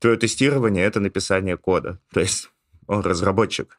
[0.00, 2.00] твое тестирование— это написание кода.
[2.12, 2.50] То есть
[2.88, 3.78] он разработчик.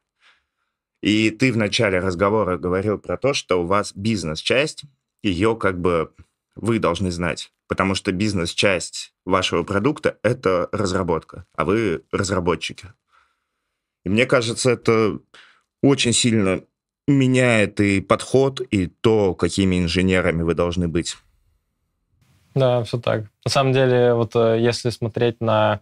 [1.02, 4.84] И ты в начале разговора говорил про то, что у вас бизнес-часть,
[5.22, 6.14] ее как бы
[6.56, 12.94] вы должны знать, потому что бизнес-часть вашего продукта— это разработка, а вы разработчики.
[14.06, 15.20] И мне кажется, это
[15.82, 16.62] очень сильно
[17.08, 21.18] меняет и подход, и то, какими инженерами вы должны быть.
[22.56, 23.26] Да, все так.
[23.46, 25.82] На самом деле, вот э, если смотреть на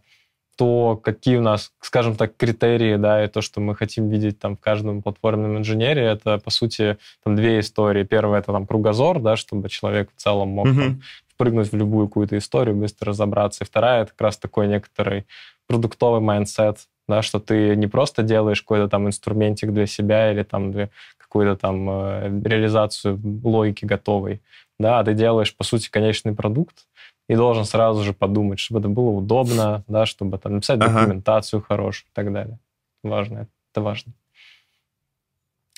[0.57, 4.55] то, какие у нас, скажем так, критерии, да, и то, что мы хотим видеть там
[4.55, 8.03] в каждом платформенном инженере, это, по сути, там две истории.
[8.03, 10.75] Первая— это там кругозор, да, чтобы человек в целом мог mm-hmm.
[10.75, 11.01] там,
[11.35, 13.63] впрыгнуть в любую какую-то историю, быстро разобраться.
[13.63, 15.27] И вторая— это как раз такой некоторый
[15.67, 20.71] продуктовый mindset, да, что ты не просто делаешь какой-то там инструментик для себя или там
[20.71, 24.41] для какую-то там э, реализацию логики готовой,
[24.79, 26.87] да, а ты делаешь, по сути, конечный продукт,
[27.27, 31.01] и должен сразу же подумать, чтобы это было удобно, да, чтобы там написать ага.
[31.01, 32.59] документацию хорошую и так далее.
[33.03, 34.13] Важно, это важно.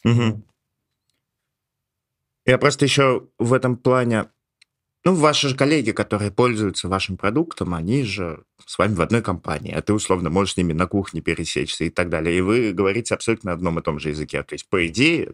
[0.04, 0.42] Угу.
[2.46, 4.26] Я просто еще в этом плане...
[5.08, 9.74] Ну, ваши же коллеги, которые пользуются вашим продуктом, они же с вами в одной компании,
[9.74, 12.38] а ты, условно, можешь с ними на кухне пересечься и так далее.
[12.38, 14.44] И вы говорите абсолютно на одном и том же языке.
[14.44, 15.32] То есть, по идее,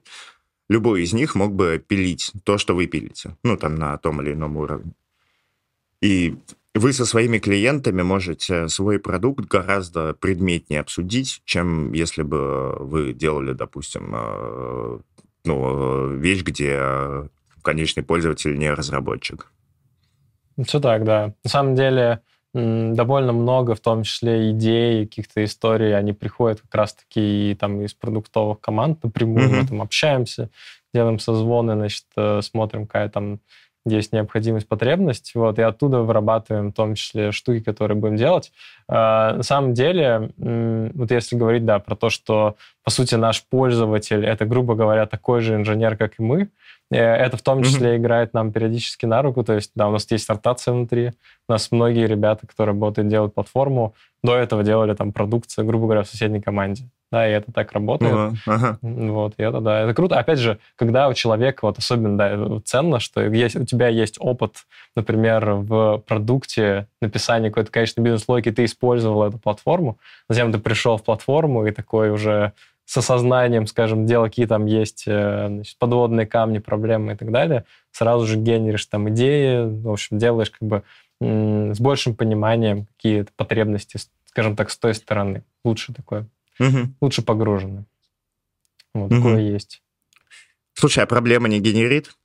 [0.69, 3.35] любой из них мог бы пилить то, что вы пилите.
[3.43, 4.91] Ну, там, на том или ином уровне.
[6.01, 6.35] И
[6.75, 13.53] вы со своими клиентами можете свой продукт гораздо предметнее обсудить, чем если бы вы делали,
[13.53, 14.99] допустим, э,
[15.45, 17.27] ну, вещь, где
[17.63, 19.47] конечный пользователь не разработчик.
[20.65, 21.33] Все так, да.
[21.43, 22.21] На самом деле
[22.53, 27.95] довольно много, в том числе идей, каких-то историй, они приходят как раз-таки и, там, из
[27.95, 29.61] продуктовых команд напрямую, mm-hmm.
[29.61, 30.49] мы там общаемся,
[30.93, 33.39] делаем созвоны, значит, э, смотрим, какая там
[33.85, 38.51] есть необходимость, потребность, вот, и оттуда вырабатываем в том числе штуки, которые будем делать.
[38.87, 44.25] А, на самом деле, вот если говорить, да, про то, что по сути, наш пользователь—
[44.25, 46.49] это, грубо говоря, такой же инженер, как и мы,
[46.91, 47.97] э, это в том числе mm-hmm.
[47.97, 49.43] играет нам периодически на руку.
[49.43, 51.11] То есть, да, у нас есть ротация внутри.
[51.47, 56.03] У нас многие ребята, которые работают, делают платформу, до этого делали там продукцию, грубо говоря,
[56.03, 58.11] в соседней команде да, и это так работает.
[58.11, 58.35] Uh-huh.
[58.47, 58.79] Ага.
[58.81, 60.17] Вот, и это, да, это круто.
[60.17, 64.65] Опять же, когда у человека, вот особенно, да, ценно, что есть, у тебя есть опыт,
[64.95, 71.03] например, в продукте написания какой-то конечной бизнес-логики, ты использовал эту платформу, затем ты пришел в
[71.03, 72.53] платформу и такой уже
[72.85, 77.65] с осознанием, скажем, дела, какие там есть э, значит, подводные камни, проблемы и так далее,
[77.91, 80.83] сразу же генеришь там идеи, в общем, делаешь как бы
[81.21, 85.43] с большим пониманием какие-то потребности, скажем так, с той стороны.
[85.63, 86.27] Лучше такое
[86.59, 86.93] угу.
[87.01, 87.85] лучше погружены.
[88.93, 89.15] Вот угу.
[89.15, 89.81] такое есть.
[90.73, 92.15] Слушай, а проблема не генерит?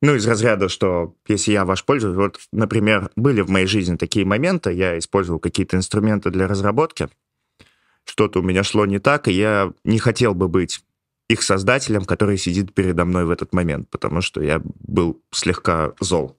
[0.00, 4.24] Ну, из разряда, что если я ваш пользователь, вот, например, были в моей жизни такие
[4.24, 7.08] моменты, я использовал какие-то инструменты для разработки,
[8.08, 10.80] что-то у меня шло не так, и я не хотел бы быть
[11.28, 16.36] их создателем, который сидит передо мной в этот момент, потому что я был слегка зол.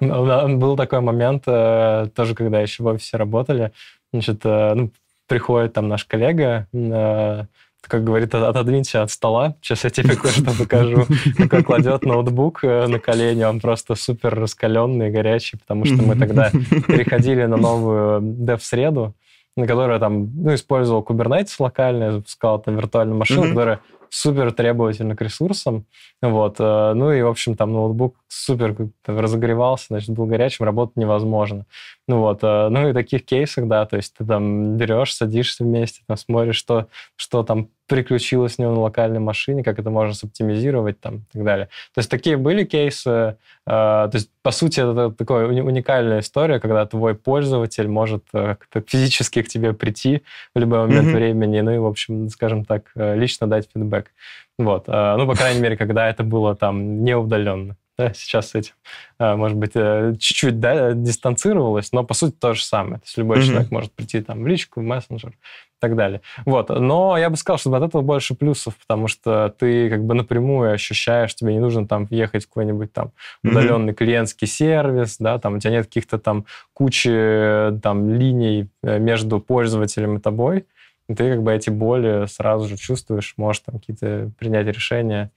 [0.00, 3.72] Был такой момент, э, тоже когда еще в офисе работали,
[4.12, 4.90] значит, э, ну,
[5.26, 7.44] приходит там наш коллега, э,
[7.80, 11.06] как говорит, отодвинься от стола, сейчас я тебе кое-что покажу.
[11.38, 17.44] Такой кладет ноутбук на колени, он просто супер раскаленный, горячий, потому что мы тогда переходили
[17.44, 19.14] на новую dev-среду,
[19.56, 23.48] на которой там, ну, использовал Kubernetes локально, запускал там виртуальную машину, mm-hmm.
[23.48, 25.86] которая супер требовательна к ресурсам.
[26.22, 26.56] Вот.
[26.58, 31.66] Э, ну и, в общем, там ноутбук супер разогревался, значит, был горячим, работать невозможно.
[32.08, 32.40] Ну вот.
[32.42, 36.56] Э, ну и таких кейсах, да, то есть ты там берешь, садишься вместе, там смотришь,
[36.56, 41.22] что, что там приключилось с него на локальной машине, как это можно соптимизировать там и
[41.32, 41.66] так далее.
[41.94, 43.10] То есть такие были кейсы.
[43.10, 49.42] Э, то есть, по сути, это такая уникальная история, когда твой пользователь может э, физически
[49.42, 50.22] к тебе прийти
[50.54, 51.14] в любой момент mm-hmm.
[51.14, 54.10] времени, ну и, в общем, скажем так, лично дать фидбэк.
[54.58, 54.88] Вот.
[54.88, 58.74] Ну, по крайней мере, когда это было там не удаленно да, сейчас с этим,
[59.18, 62.96] а, может быть, э, чуть-чуть да, дистанцировалась, но по сути то же самое.
[62.96, 63.46] То есть любой mm-hmm.
[63.46, 66.20] человек может прийти там в личку, в мессенджер и так далее.
[66.44, 66.68] Вот.
[66.68, 70.72] Но я бы сказал, что от этого больше плюсов, потому что ты как бы напрямую
[70.72, 73.96] ощущаешь, тебе не нужно там ехать в какой-нибудь там удаленный mm-hmm.
[73.96, 80.18] клиентский сервис, да, там у тебя нет каких-то там кучи там линий э, между пользователем
[80.18, 80.66] и тобой,
[81.08, 85.30] и ты как бы эти боли сразу же чувствуешь, можешь там какие-то принять решения,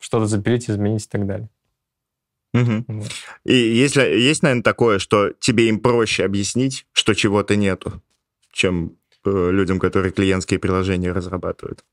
[0.00, 1.48] что-то запилить, изменить и так далее.
[2.54, 2.84] Угу.
[2.88, 3.10] Вот.
[3.44, 8.02] И если есть, наверное, такое, что тебе им проще объяснить, что чего-то нету,
[8.52, 11.84] чем э, людям, которые клиентские приложения разрабатывают.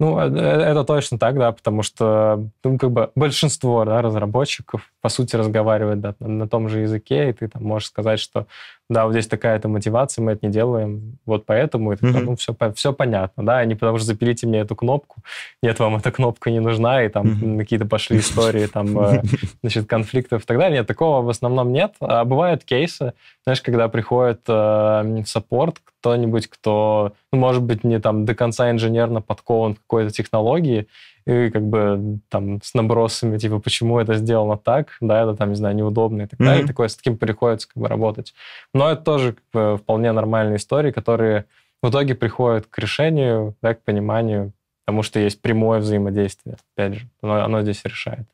[0.00, 4.90] Ну, э, э, это точно так, да, потому что ну, как бы большинство да, разработчиков,
[5.02, 8.46] по сути, разговаривают да, на, на том же языке, и ты там можешь сказать, что
[8.90, 12.20] да, вот здесь такая-то мотивация, мы это не делаем, вот поэтому, и mm-hmm.
[12.20, 15.22] ну, все, все понятно, да, а не потому что запилите мне эту кнопку,
[15.62, 17.58] нет, вам эта кнопка не нужна, и там mm-hmm.
[17.58, 19.22] какие-то пошли истории, там, э,
[19.62, 20.78] значит, конфликтов и так далее.
[20.78, 21.94] Нет, такого в основном нет.
[22.00, 28.24] А бывают кейсы, знаешь, когда приходит э, саппорт, кто-нибудь, кто, ну, может быть, не там
[28.24, 30.88] до конца инженерно подкован в какой-то технологии,
[31.30, 35.54] и как бы там с набросами, типа, почему это сделано так, да, это там, не
[35.54, 36.44] знаю, неудобно и так mm-hmm.
[36.44, 36.66] далее.
[36.66, 38.34] Такое с таким приходится как бы работать.
[38.74, 41.46] Но это тоже как бы, вполне нормальные истории, которые
[41.82, 44.52] в итоге приходят к решению, да, к пониманию,
[44.84, 48.26] потому что есть прямое взаимодействие, опять же, оно, оно здесь решает.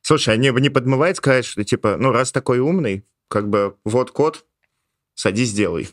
[0.00, 4.10] Слушай, а не, не подмывает сказать, что типа, ну, раз такой умный, как бы вот
[4.10, 4.46] код,
[5.14, 5.88] садись, делай.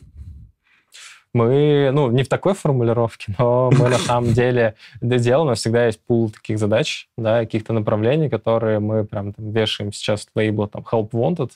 [1.36, 5.84] Мы, ну, не в такой формулировке, но мы на самом деле делаем, у нас всегда
[5.84, 10.66] есть пул таких задач, да, каких-то направлений, которые мы прям там вешаем сейчас в лейбл
[10.66, 11.50] там help wanted,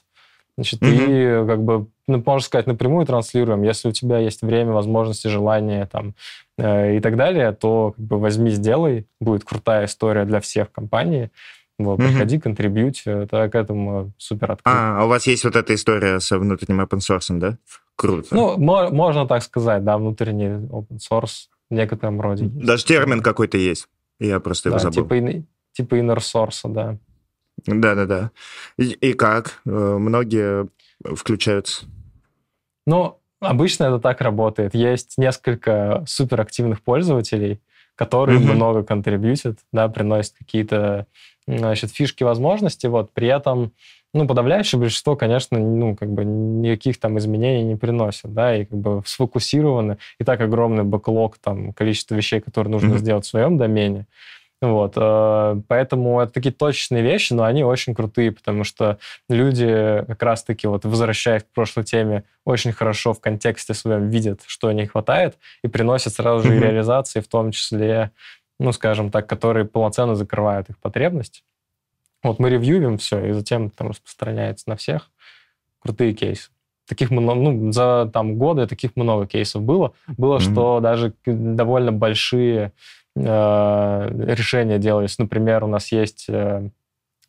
[0.56, 1.44] Значит, mm-hmm.
[1.44, 3.62] и как бы, ну, можно сказать, напрямую транслируем.
[3.62, 6.14] Если у тебя есть время, возможности, желание там,
[6.58, 9.06] э, и так далее, то как бы возьми, сделай.
[9.20, 11.30] Будет крутая история для всех компаний.
[11.78, 12.08] Вот, mm-hmm.
[12.08, 14.78] приходи, контрибьють, это к этому супер открыто.
[14.78, 17.56] А, а у вас есть вот эта история с внутренним open source, да?
[18.00, 18.34] Круто.
[18.34, 22.46] Ну, мо- можно так сказать, да, внутренний open source в некотором роде.
[22.46, 23.88] Даже термин какой-то есть.
[24.18, 25.02] Я просто его забыл.
[25.02, 26.96] Типа, типа inner source, да.
[27.66, 28.30] Да-да-да.
[28.78, 29.60] И, и как?
[29.66, 30.68] Э, многие
[31.14, 31.84] включаются?
[32.86, 34.74] Ну, обычно это так работает.
[34.74, 37.60] Есть несколько суперактивных пользователей,
[37.96, 38.54] которые mm-hmm.
[38.54, 41.06] много контрибьютят, да, приносят какие-то
[41.46, 42.86] значит, фишки, возможности.
[42.86, 43.12] Вот.
[43.12, 43.72] При этом
[44.12, 48.78] ну, подавляющее большинство, конечно, ну, как бы никаких там изменений не приносят, да, и как
[48.78, 52.98] бы сфокусированы, и так огромный бэклог, там, количество вещей, которые нужно mm-hmm.
[52.98, 54.06] сделать в своем домене,
[54.62, 58.98] Вот, э, поэтому это такие точечные вещи, но они очень крутые, потому что
[59.28, 64.72] люди как раз-таки, вот возвращаясь к прошлой теме, очень хорошо в контексте своем видят, что
[64.72, 66.60] не хватает, и приносят сразу же mm-hmm.
[66.60, 68.10] реализации, в том числе,
[68.58, 71.44] ну, скажем так, которые полноценно закрывают их потребность.
[72.22, 75.10] Вот мы ревьюем все, и затем там распространяется на всех.
[75.80, 76.50] Крутые кейсы.
[76.86, 79.92] Таких много, ну, за там годы таких много кейсов было.
[80.08, 80.52] Было, mm-hmm.
[80.52, 82.72] что даже довольно большие
[83.16, 85.18] э, решения делались.
[85.18, 86.68] Например, у нас есть э,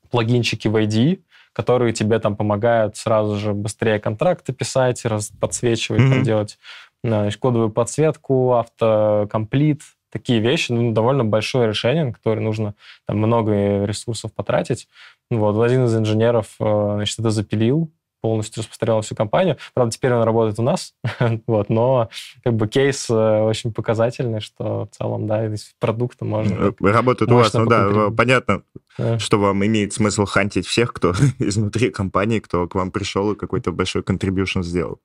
[0.10, 1.22] плагинчики в IDE,
[1.54, 6.12] которые тебе там помогают сразу же быстрее контракты писать, раз, подсвечивать, mm-hmm.
[6.12, 6.58] там, делать
[7.04, 9.82] значит, кодовую подсветку, автокомплит,
[10.12, 14.88] такие вещи, ну, довольно большое решение, на которое нужно там много ресурсов потратить.
[15.30, 17.90] Вот, один из инженеров, э, значит, это запилил,
[18.22, 19.58] полностью распространял всю компанию.
[19.74, 20.94] Правда, теперь он работает у нас,
[21.48, 22.10] вот, но
[22.44, 26.74] как бы кейс э, очень показательный, что в целом, да, из продукта можно...
[26.80, 28.64] Работает у вас, ну да, понятно,
[28.98, 29.18] да.
[29.20, 33.72] что вам имеет смысл хантить всех, кто изнутри компании, кто к вам пришел и какой-то
[33.72, 35.00] большой контрибьюшн сделал.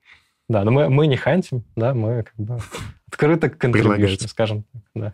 [0.48, 2.58] Да, но мы, мы не хантим, да, мы как бы
[3.08, 5.12] открыто к контрибьюшн, скажем так, да.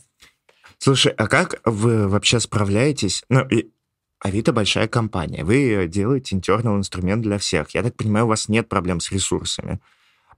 [0.78, 3.24] Слушай, а как вы вообще справляетесь?
[3.28, 3.70] Ну, и
[4.18, 5.44] Авито большая компания.
[5.44, 7.70] Вы делаете internal инструмент для всех.
[7.70, 9.80] Я так понимаю, у вас нет проблем с ресурсами.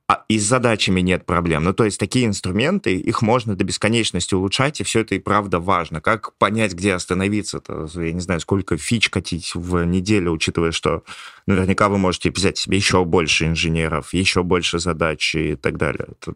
[0.07, 1.65] А и с задачами нет проблем.
[1.65, 5.61] Ну, то есть такие инструменты, их можно до бесконечности улучшать, и все это и правда
[5.61, 6.03] важно.
[6.03, 7.89] Как понять, где остановиться-то?
[7.95, 11.05] Я не знаю, сколько фич катить в неделю, учитывая, что
[11.47, 16.09] наверняка вы можете взять себе еще больше инженеров, еще больше задач и так далее.
[16.11, 16.35] Это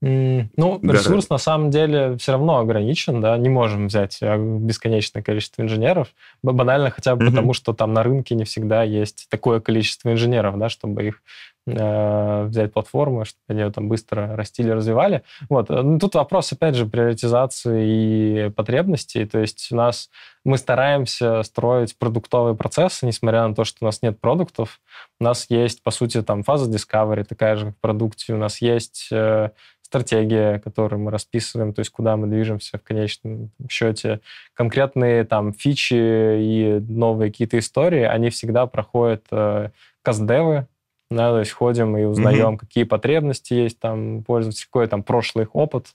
[0.00, 5.62] ну, ресурс на самом деле все равно ограничен, да, не можем взять э, бесконечное количество
[5.62, 6.08] инженеров,
[6.42, 7.30] банально хотя бы mm-hmm.
[7.30, 11.22] потому, что там на рынке не всегда есть такое количество инженеров, да, чтобы их
[11.66, 15.22] э, взять платформы, чтобы они ее там быстро растили, развивали.
[15.48, 15.70] Вот.
[15.70, 19.24] Э, ну, тут вопрос, опять же, приоритизации и потребностей.
[19.26, 20.10] То есть у нас
[20.44, 24.80] мы стараемся строить продуктовые процессы, несмотря на то, что у нас нет продуктов.
[25.20, 28.34] У нас есть, по сути, там фаза discovery такая же, как в продукте.
[28.34, 29.50] У нас есть э,
[29.88, 34.20] стратегия, которую мы расписываем, то есть куда мы движемся в конечном счете.
[34.54, 39.70] Конкретные там фичи и новые какие-то истории, они всегда проходят э,
[40.02, 40.66] кастдевы,
[41.10, 42.58] да, то есть ходим и узнаем, mm-hmm.
[42.58, 45.86] какие потребности есть там пользователь, какой там прошлый их опыт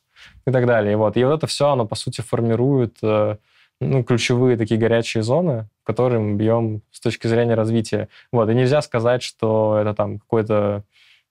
[0.47, 0.93] и так далее.
[0.93, 3.37] И вот, и вот это все, оно, по сути, формирует э,
[3.79, 8.09] ну, ключевые такие горячие зоны, в которые мы бьем с точки зрения развития.
[8.31, 10.83] Вот, и нельзя сказать, что это там какой-то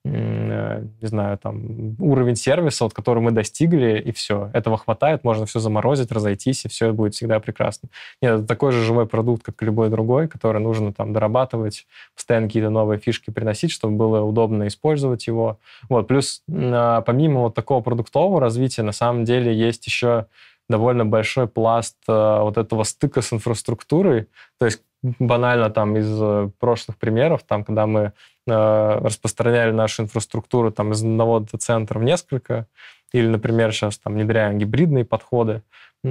[0.04, 4.50] не знаю, там, уровень сервиса, вот, который мы достигли, и все.
[4.52, 7.88] Этого хватает, можно все заморозить, разойтись, и все будет всегда прекрасно.
[8.20, 11.86] Нет, это такой же живой продукт, как и любой другой, который нужно там дорабатывать,
[12.16, 15.58] постоянно какие-то новые фишки приносить, чтобы было удобно использовать его.
[15.88, 16.08] Вот.
[16.08, 20.26] Плюс а, помимо вот такого продуктового развития, на самом деле есть еще
[20.68, 24.26] довольно большой пласт а, вот этого стыка с инфраструктурой.
[24.58, 28.12] То есть банально там из э, прошлых примеров, там, когда мы э,
[28.46, 32.66] распространяли нашу инфраструктуру там из одного дата-центра в несколько,
[33.12, 35.62] или, например, сейчас там внедряем гибридные подходы,
[36.02, 36.08] э,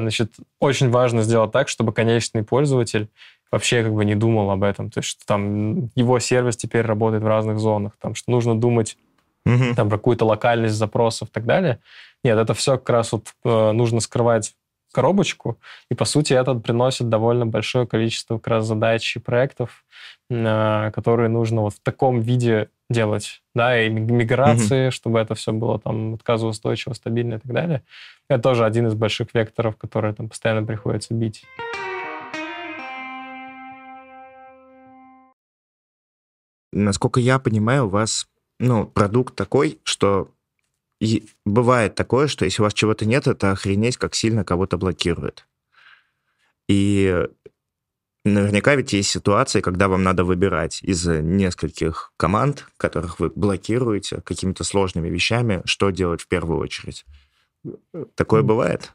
[0.00, 3.08] значит, очень важно сделать так, чтобы конечный пользователь
[3.50, 7.22] вообще как бы не думал об этом, то есть что там его сервис теперь работает
[7.22, 8.98] в разных зонах, там что нужно думать
[9.46, 9.74] mm-hmm.
[9.74, 11.78] там про какую-то локальность запросов и так далее.
[12.24, 14.54] Нет, это все как раз вот э, нужно скрывать
[14.94, 15.58] коробочку,
[15.90, 19.84] и, по сути, это приносит довольно большое количество как раз задач и проектов,
[20.30, 24.90] э, которые нужно вот в таком виде делать, да, и миграции, mm-hmm.
[24.90, 27.82] чтобы это все было там отказоустойчиво, стабильно и так далее.
[28.28, 31.44] Это тоже один из больших векторов, которые там постоянно приходится бить.
[36.72, 38.26] Насколько я понимаю, у вас
[38.58, 40.28] ну, продукт такой, что
[41.00, 45.46] и бывает такое, что если у вас чего-то нет, это охренеть, как сильно кого-то блокирует.
[46.68, 47.26] И
[48.24, 54.64] наверняка ведь есть ситуации, когда вам надо выбирать из нескольких команд, которых вы блокируете какими-то
[54.64, 57.04] сложными вещами, что делать в первую очередь.
[58.14, 58.46] Такое mm.
[58.46, 58.92] бывает?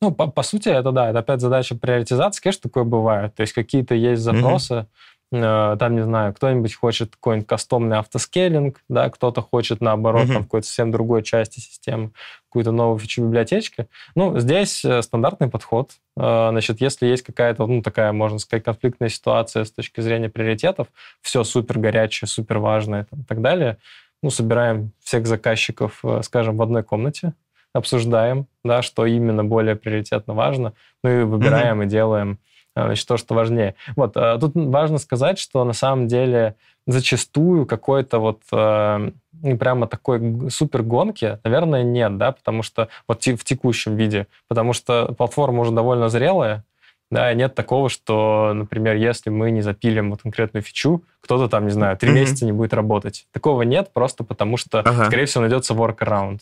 [0.00, 3.34] Ну, по, по сути, это да, это опять задача приоритизации, конечно, такое бывает.
[3.34, 4.86] То есть какие-то есть запросы, mm-hmm
[5.30, 10.32] там, не знаю, кто-нибудь хочет какой-нибудь кастомный автоскейлинг, да, кто-то хочет, наоборот, mm-hmm.
[10.32, 12.12] там, какой-то совсем другой части системы,
[12.48, 13.88] какую-то новую фичу библиотечки.
[14.14, 15.92] Ну, здесь э, стандартный подход.
[16.16, 20.88] Э, значит, если есть какая-то, ну, такая, можно сказать, конфликтная ситуация с точки зрения приоритетов,
[21.20, 23.76] все супер горячее, супер важное и так далее,
[24.22, 27.34] ну, собираем всех заказчиков, скажем, в одной комнате,
[27.74, 30.72] обсуждаем, да, что именно более приоритетно важно,
[31.04, 31.86] ну и выбираем mm-hmm.
[31.86, 32.38] и делаем
[32.86, 33.74] значит, то, что важнее.
[33.96, 36.54] Вот, тут важно сказать, что на самом деле
[36.86, 43.44] зачастую какой-то вот ну, прямо такой супер гонки, наверное, нет, да, потому что вот в
[43.44, 46.64] текущем виде, потому что платформа уже довольно зрелая,
[47.10, 51.70] да, нет такого, что, например, если мы не запилим вот конкретную фичу, кто-то там, не
[51.70, 52.14] знаю, три mm-hmm.
[52.14, 53.26] месяца не будет работать.
[53.32, 55.06] Такого нет, просто потому что, ага.
[55.06, 56.40] скорее всего, найдется workaround.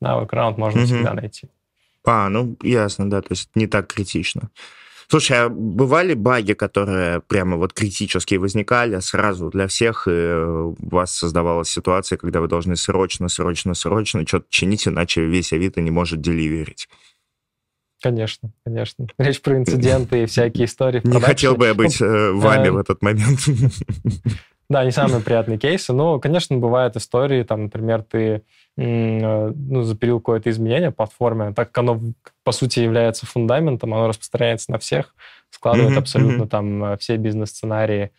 [0.00, 0.84] Да, workaround можно mm-hmm.
[0.84, 1.48] всегда найти.
[2.04, 4.50] А, ну, ясно, да, то есть не так критично.
[5.08, 11.14] Слушай, а бывали баги, которые прямо вот критически возникали сразу для всех, и у вас
[11.14, 16.20] создавалась ситуация, когда вы должны срочно, срочно, срочно что-то чинить, иначе весь Авито не может
[16.20, 16.88] деливерить?
[18.02, 19.06] Конечно, конечно.
[19.18, 21.00] Речь про инциденты и всякие истории.
[21.04, 23.40] Не хотел бы я быть э, вами в этот момент.
[24.72, 28.42] Да, не самые приятные кейсы, но, конечно, бывают истории, там, например, ты
[28.78, 32.00] э, ну, запилил какое-то изменение в платформе, так как оно,
[32.42, 35.14] по сути, является фундаментом, оно распространяется на всех,
[35.50, 36.48] складывает mm-hmm, абсолютно mm-hmm.
[36.48, 38.12] там э, все бизнес-сценарии,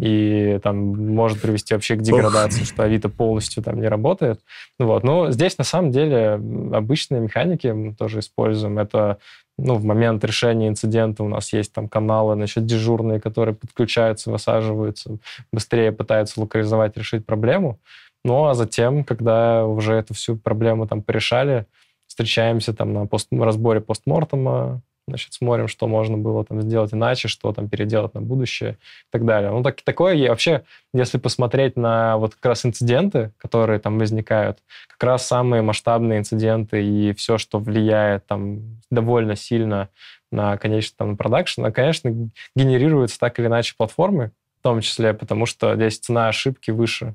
[0.00, 0.78] и там
[1.14, 2.68] может привести вообще к деградации, Ох.
[2.68, 4.40] что Авито полностью там не работает.
[4.78, 5.04] Вот.
[5.04, 6.40] Но здесь на самом деле
[6.72, 8.78] обычные механики мы тоже используем.
[8.78, 9.18] Это
[9.58, 15.18] ну, в момент решения инцидента у нас есть там каналы, значит, дежурные, которые подключаются, высаживаются,
[15.52, 17.78] быстрее пытаются локализовать, решить проблему.
[18.24, 21.66] Ну, а затем, когда уже эту всю проблему там порешали,
[22.06, 27.52] встречаемся там на пост разборе постмортома, значит, смотрим, что можно было там сделать иначе, что
[27.52, 29.50] там переделать на будущее и так далее.
[29.50, 34.58] Ну, так, такое и вообще, если посмотреть на вот как раз инциденты, которые там возникают,
[34.88, 39.88] как раз самые масштабные инциденты и все, что влияет там довольно сильно
[40.30, 45.46] на, конечно, там, на продакшн, конечно, генерируется так или иначе платформы, в том числе, потому
[45.46, 47.14] что здесь цена ошибки выше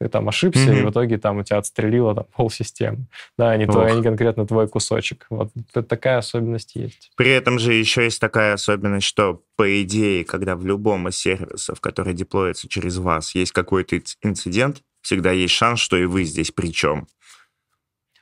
[0.00, 0.80] ты там ошибся, mm-hmm.
[0.80, 3.06] и в итоге там у тебя отстрелило там полсистемы.
[3.38, 5.26] Да, не, твой, не конкретно твой кусочек.
[5.30, 7.12] Вот такая особенность есть.
[7.16, 11.80] При этом же еще есть такая особенность, что по идее, когда в любом из сервисов,
[11.80, 16.72] который деплоится через вас, есть какой-то инцидент, всегда есть шанс, что и вы здесь при
[16.72, 17.06] чем.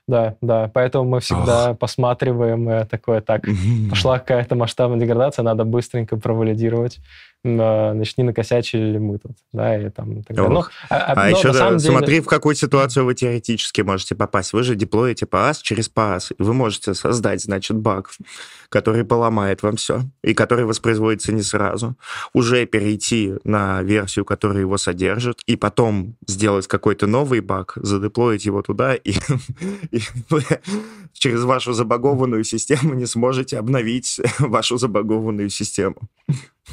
[0.09, 1.79] Да, да, поэтому мы всегда Ох.
[1.79, 3.47] посматриваем э, такое, так,
[3.89, 6.99] пошла какая-то масштабная деградация, надо быстренько провалидировать,
[7.45, 10.53] не накосячили ли мы тут, да, и там так далее.
[10.53, 11.81] Ну, а, а, а еще да, деле...
[11.81, 14.53] смотри, в какую ситуацию вы теоретически можете попасть.
[14.53, 18.11] Вы же деплоите PaaS через PaaS, и вы можете создать, значит, баг,
[18.69, 21.97] который поломает вам все, и который воспроизводится не сразу.
[22.33, 28.63] Уже перейти на версию, которая его содержит, и потом сделать какой-то новый баг, задеплоить его
[28.63, 29.15] туда, и,
[29.91, 30.45] и вы
[31.13, 35.97] через вашу забагованную систему не сможете обновить вашу забагованную систему.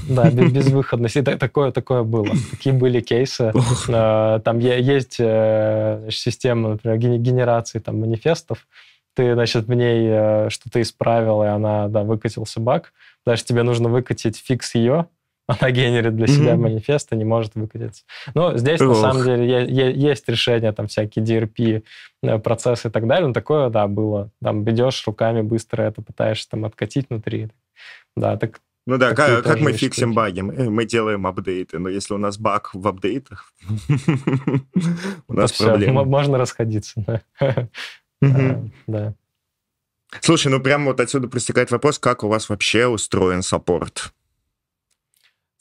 [0.07, 1.17] Да, безвыходность.
[1.17, 2.29] И такое, такое было.
[2.51, 3.51] Такие были кейсы.
[3.91, 8.67] А, там есть э, система, например, генерации там, манифестов.
[9.15, 12.93] Ты, значит, в ней э, что-то исправил, и она, да, выкатился баг.
[13.25, 15.07] Даже тебе нужно выкатить фикс ее,
[15.49, 16.57] она генерит для себя mm-hmm.
[16.57, 18.03] манифест и не может выкатиться.
[18.35, 18.89] Но здесь, Ох.
[18.89, 21.83] на самом деле, есть решения, там, всякие DRP,
[22.21, 23.27] э, процессы и так далее.
[23.27, 24.29] Но такое, да, было.
[24.43, 27.49] Там идешь руками быстро это пытаешься там откатить внутри.
[28.15, 28.59] Да, так
[28.89, 30.41] ну да, как, как мы фиксим баги?
[30.41, 33.53] Мы делаем апдейты, но если у нас баг в апдейтах,
[35.27, 36.05] у нас проблемы.
[36.05, 37.23] Можно расходиться.
[38.87, 39.13] Да.
[40.19, 44.11] Слушай, ну прямо вот отсюда простекает вопрос, как у вас вообще устроен саппорт?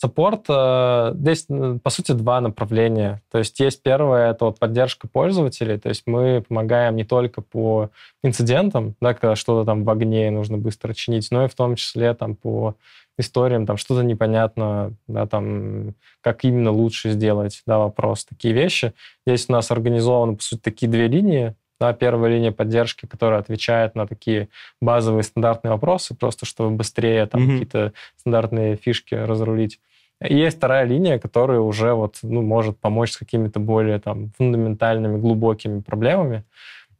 [0.00, 1.46] Саппорт, э, здесь,
[1.82, 3.20] по сути, два направления.
[3.32, 7.90] То есть есть первое, это вот поддержка пользователей, то есть мы помогаем не только по
[8.22, 12.14] инцидентам, да, когда что-то там в огне нужно быстро чинить, но и в том числе
[12.14, 12.76] там по
[13.18, 18.92] историям, там что-то непонятно, да, там как именно лучше сделать, да, вопрос, такие вещи.
[19.26, 21.54] Здесь у нас организованы, по сути, такие две линии.
[21.80, 24.48] Да, первая линия поддержки, которая отвечает на такие
[24.80, 27.52] базовые стандартные вопросы, просто чтобы быстрее там mm-hmm.
[27.52, 29.78] какие-то стандартные фишки разрулить.
[30.26, 35.20] И есть вторая линия, которая уже вот, ну, может помочь с какими-то более там фундаментальными,
[35.20, 36.42] глубокими проблемами.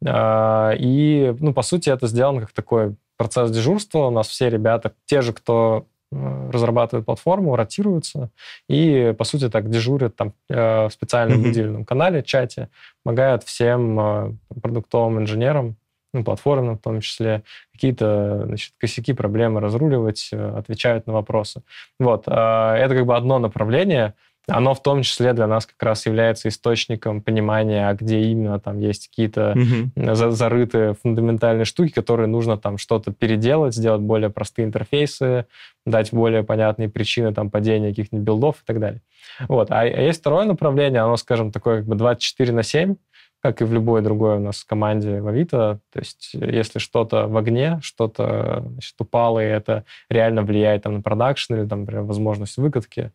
[0.05, 4.07] А, и, ну, по сути, это сделано как такой процесс дежурства.
[4.07, 8.31] У нас все ребята, те же, кто разрабатывают платформу, ротируются
[8.67, 12.69] и, по сути, так дежурят там э, в специальном выделенном канале, чате,
[13.03, 15.75] помогают всем э, продуктовым инженерам
[16.11, 21.61] ну, платформенным в том числе, какие-то значит, косяки, проблемы разруливать, э, отвечают на вопросы.
[21.99, 22.27] Вот.
[22.27, 24.15] Это как бы одно направление,
[24.49, 28.79] оно в том числе для нас как раз является источником понимания, а где именно там
[28.79, 30.31] есть какие-то mm-hmm.
[30.31, 35.45] зарытые фундаментальные штуки, которые нужно там что-то переделать, сделать более простые интерфейсы,
[35.85, 39.01] дать более понятные причины там падения каких-нибудь билдов и так далее.
[39.47, 39.71] Вот.
[39.71, 42.95] А, а есть второе направление, оно, скажем, такое как бы 24 на 7,
[43.41, 45.79] как и в любой другой у нас команде в Авито.
[45.93, 51.01] То есть если что-то в огне, что-то значит, упало, и это реально влияет там, на
[51.01, 53.11] продакшн или, там, например, возможность выкатки,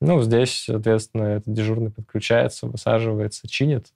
[0.00, 3.92] ну, здесь, соответственно, этот дежурный подключается, высаживается, чинит.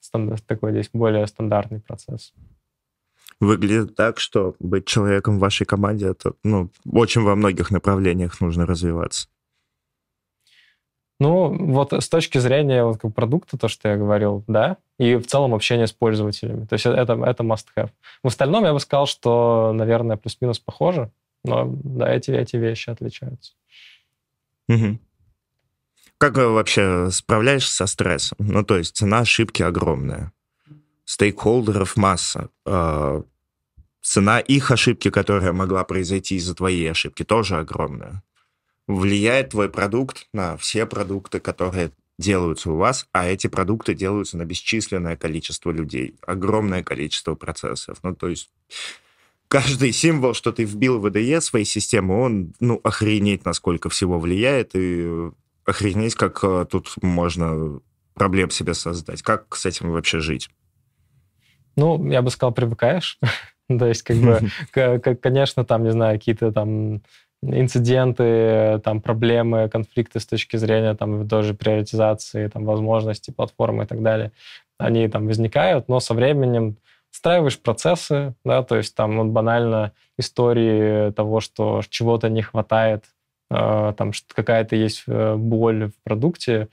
[0.00, 2.32] Стандарт, такой здесь более стандартный процесс.
[3.38, 8.66] Выглядит так, что быть человеком в вашей команде, это ну, очень во многих направлениях нужно
[8.66, 9.28] развиваться.
[11.20, 15.26] Ну, вот с точки зрения вот, как продукта, то, что я говорил, да, и в
[15.26, 16.64] целом общение с пользователями.
[16.64, 17.90] То есть это, это must-have.
[18.22, 21.10] В остальном я бы сказал, что, наверное, плюс-минус похоже,
[21.44, 23.52] но да, эти, эти вещи отличаются.
[24.74, 24.98] Угу.
[26.18, 28.38] Как вообще справляешься со стрессом?
[28.40, 30.32] Ну, то есть цена ошибки огромная.
[31.04, 32.50] Стейкхолдеров масса.
[32.64, 33.22] А,
[34.02, 38.22] цена их ошибки, которая могла произойти из-за твоей ошибки, тоже огромная
[38.90, 44.44] влияет твой продукт на все продукты, которые делаются у вас, а эти продукты делаются на
[44.44, 47.98] бесчисленное количество людей, огромное количество процессов.
[48.02, 48.50] Ну, то есть
[49.50, 54.74] каждый символ, что ты вбил в IDE своей системы, он, ну, охренеть, насколько всего влияет,
[54.74, 55.30] и
[55.66, 57.80] охренеть, как э, тут можно
[58.14, 59.22] проблем себе создать.
[59.22, 60.50] Как с этим вообще жить?
[61.76, 63.18] Ну, я бы сказал, привыкаешь.
[63.68, 67.02] То есть, как бы, конечно, там, не знаю, какие-то там
[67.42, 74.00] инциденты, там, проблемы, конфликты с точки зрения там, тоже приоритизации, там, возможностей платформы и так
[74.00, 74.30] далее,
[74.78, 76.76] они там возникают, но со временем
[77.10, 83.04] встраиваешь процессы, да, то есть там вот банально истории того, что чего-то не хватает,
[83.50, 86.68] э, там какая-то есть э, боль в продукте,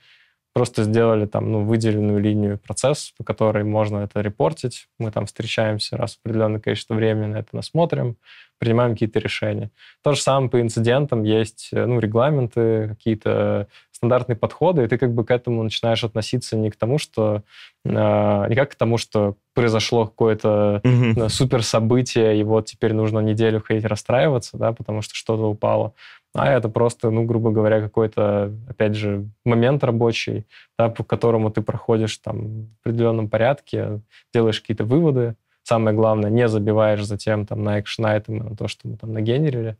[0.58, 4.88] просто сделали там, ну, выделенную линию процесс, по которой можно это репортить.
[4.98, 8.16] Мы там встречаемся раз в определенное количество времени, на это насмотрим,
[8.58, 9.70] принимаем какие-то решения.
[10.02, 11.22] То же самое по инцидентам.
[11.22, 16.56] Есть э, ну, регламенты, какие-то стандартные подходы, и ты как бы к этому начинаешь относиться
[16.56, 17.44] не к тому, что...
[17.84, 21.28] Э, не как к тому, что произошло какое-то mm-hmm.
[21.28, 25.94] супер событие, и вот теперь нужно неделю ходить расстраиваться, да, потому что что-то упало.
[26.34, 30.46] А это просто, ну, грубо говоря, какой-то, опять же, момент рабочий,
[30.78, 34.00] да, по которому ты проходишь там в определенном порядке,
[34.32, 38.96] делаешь какие-то выводы, самое главное, не забиваешь затем там на экшн-айтемы, на то, что мы
[38.96, 39.76] там нагенерили.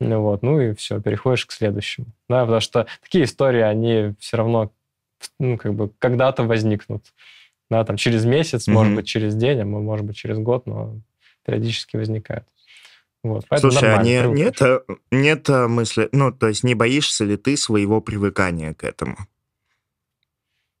[0.00, 2.06] Ну, вот, ну и все, переходишь к следующему.
[2.28, 4.70] Да, потому что такие истории, они все равно
[5.38, 7.04] ну, как бы когда-то возникнут.
[7.70, 8.72] Да, там через месяц, mm-hmm.
[8.72, 11.00] может быть, через день, а может быть, через год, но
[11.44, 12.46] периодически возникают.
[13.24, 14.60] Вот, Слушай, а не, нет,
[15.10, 19.16] нет мысли, ну, то есть не боишься ли ты своего привыкания к этому?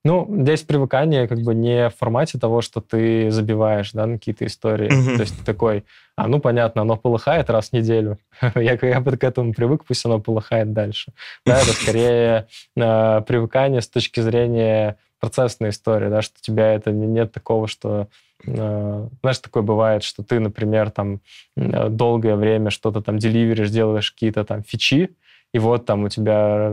[0.04, 4.46] Ну, здесь привыкание как бы не в формате того, что ты забиваешь да, на какие-то
[4.46, 4.88] истории.
[4.88, 5.16] Mm-hmm.
[5.16, 5.84] То есть ты такой,
[6.16, 8.18] а ну понятно, оно полыхает раз в неделю.
[8.54, 11.12] я, я к этому привык, пусть оно полыхает дальше.
[11.44, 16.92] Да, это скорее э, привыкание с точки зрения процессной истории, да, что у тебя это
[16.92, 18.06] нет такого, что э,
[18.44, 21.20] знаешь, такое бывает, что ты, например, там
[21.56, 25.10] э, долгое время что-то там деливеришь, делаешь какие-то там фичи,
[25.52, 26.72] и вот там у тебя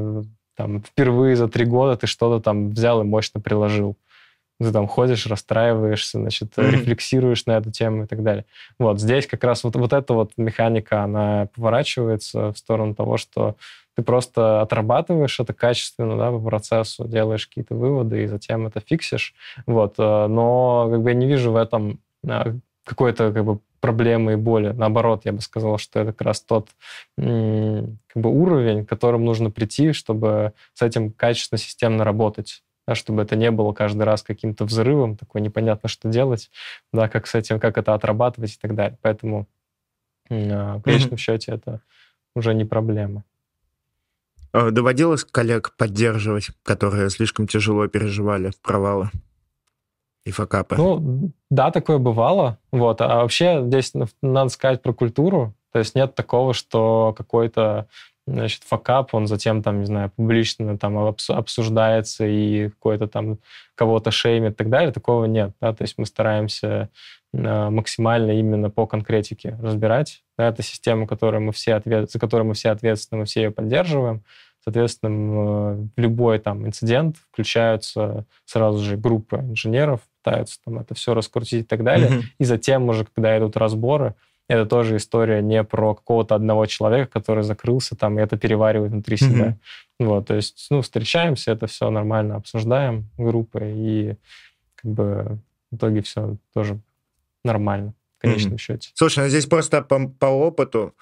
[0.55, 3.97] там впервые за три года ты что-то там взял и мощно приложил.
[4.59, 6.71] Ты там ходишь, расстраиваешься, значит, mm-hmm.
[6.71, 8.45] рефлексируешь на эту тему и так далее.
[8.79, 13.57] Вот здесь как раз вот, вот эта вот механика, она поворачивается в сторону того, что
[13.95, 19.33] ты просто отрабатываешь это качественно, да, по процессу, делаешь какие-то выводы и затем это фиксишь.
[19.65, 19.95] Вот.
[19.97, 24.35] Э, но как бы я не вижу в этом э, какой-то как бы проблемы и
[24.35, 24.71] боли.
[24.71, 26.69] Наоборот, я бы сказал, что это как раз тот
[27.15, 32.63] как бы, уровень, к которому нужно прийти, чтобы с этим качественно, системно работать.
[32.87, 36.51] Да, чтобы это не было каждый раз каким-то взрывом, такой непонятно, что делать,
[36.93, 38.97] да, как с этим, как это отрабатывать и так далее.
[39.01, 39.47] Поэтому
[40.29, 41.81] в конечном счете это
[42.35, 43.23] уже не проблема.
[44.55, 49.09] А доводилось коллег поддерживать, которые слишком тяжело переживали провалы?
[50.25, 50.75] и факапы.
[50.75, 52.57] Ну, да, такое бывало.
[52.71, 52.99] Вот.
[52.99, 55.53] А вообще здесь надо сказать про культуру.
[55.71, 57.87] То есть нет такого, что какой-то
[58.25, 63.37] значит, факап, он затем, там, не знаю, публично там обсуждается и какой-то там
[63.75, 64.91] кого-то шеймит и так далее.
[64.91, 65.51] Такого нет.
[65.61, 65.73] Да?
[65.73, 66.89] То есть мы стараемся
[67.33, 70.23] а, максимально именно по конкретике разбирать.
[70.37, 72.09] Да, это система, которую мы все ответ...
[72.11, 74.23] за которую мы все ответственны, мы все ее поддерживаем.
[74.65, 81.61] Соответственно, в любой там инцидент включаются сразу же группы инженеров, пытаются там это все раскрутить
[81.61, 82.09] и так далее.
[82.09, 82.23] Mm-hmm.
[82.39, 84.15] И затем уже, когда идут разборы,
[84.47, 89.17] это тоже история не про какого-то одного человека, который закрылся там и это переваривает внутри
[89.17, 89.31] mm-hmm.
[89.31, 89.57] себя.
[89.99, 94.15] Вот, то есть, ну, встречаемся, это все нормально обсуждаем группой, и
[94.75, 95.37] как бы
[95.71, 96.79] в итоге все тоже
[97.43, 98.57] нормально в конечном mm-hmm.
[98.57, 98.89] счете.
[98.95, 100.95] Слушай, ну здесь просто по, по опыту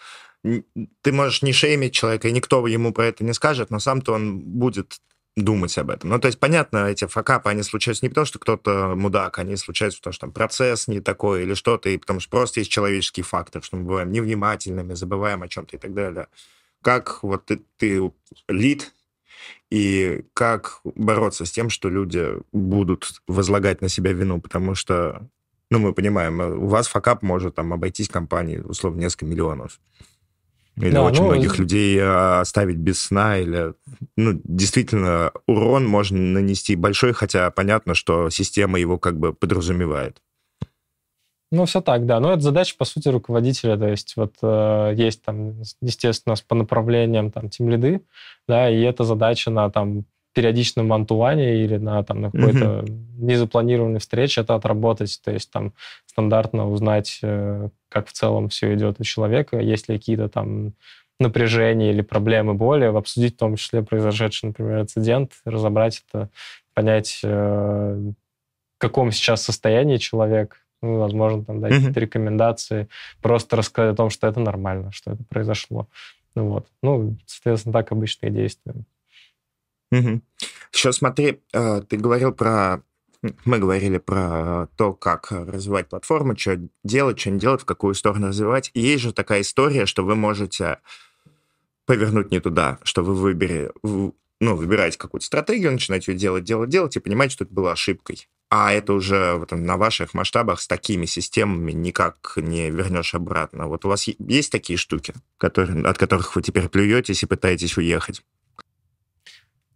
[0.43, 4.39] ты можешь не шеймить человека, и никто ему про это не скажет, но сам-то он
[4.39, 4.99] будет
[5.35, 6.11] думать об этом.
[6.11, 9.99] Ну, то есть, понятно, эти факапы, они случаются не потому, что кто-то мудак, они случаются
[9.99, 13.63] потому, что там процесс не такой или что-то, и потому что просто есть человеческий фактор,
[13.63, 16.27] что мы бываем невнимательными, забываем о чем-то и так далее.
[16.83, 18.11] Как вот ты, ты
[18.47, 18.93] лид,
[19.71, 25.27] и как бороться с тем, что люди будут возлагать на себя вину, потому что,
[25.71, 29.79] ну, мы понимаем, у вас факап может там обойтись компании, условно, несколько миллионов.
[30.77, 33.73] Или да, очень ну, многих людей а, оставить без сна, или
[34.17, 40.21] ну, действительно урон можно нанести большой, хотя понятно, что система его как бы подразумевает.
[41.51, 42.19] Ну, все так, да.
[42.19, 43.77] Но это задача, по сути, руководителя.
[43.77, 48.01] То есть вот э, есть там, естественно, по направлениям там тим лиды,
[48.47, 53.05] да, и это задача на там периодичном антуване или на, там, на какой-то mm-hmm.
[53.17, 55.73] незапланированной встрече это отработать, то есть там
[56.05, 60.73] стандартно узнать, э, как в целом все идет у человека, есть ли какие-то там
[61.19, 66.29] напряжения или проблемы, боли, обсудить в том числе произошедший, например, инцидент, разобрать это,
[66.73, 71.75] понять, э, в каком сейчас состоянии человек, ну, возможно, там дать mm-hmm.
[71.77, 72.87] какие-то рекомендации,
[73.21, 75.87] просто рассказать о том, что это нормально, что это произошло.
[76.35, 76.67] Ну, вот.
[76.81, 78.85] Ну, соответственно, так обычно и действуем.
[79.93, 80.21] Угу.
[80.73, 82.81] Еще смотри, э, ты говорил про...
[83.45, 88.27] Мы говорили про то, как развивать платформу, что делать, что не делать, в какую сторону
[88.27, 88.69] развивать.
[88.73, 90.79] И есть же такая история, что вы можете
[91.85, 96.95] повернуть не туда, что вы выбери, ну, выбираете какую-то стратегию, начинаете ее делать, делать, делать,
[96.97, 98.27] и понимаете, что это было ошибкой.
[98.49, 103.67] А это уже вот, на ваших масштабах с такими системами никак не вернешь обратно.
[103.67, 108.21] Вот у вас есть такие штуки, которые, от которых вы теперь плюетесь и пытаетесь уехать?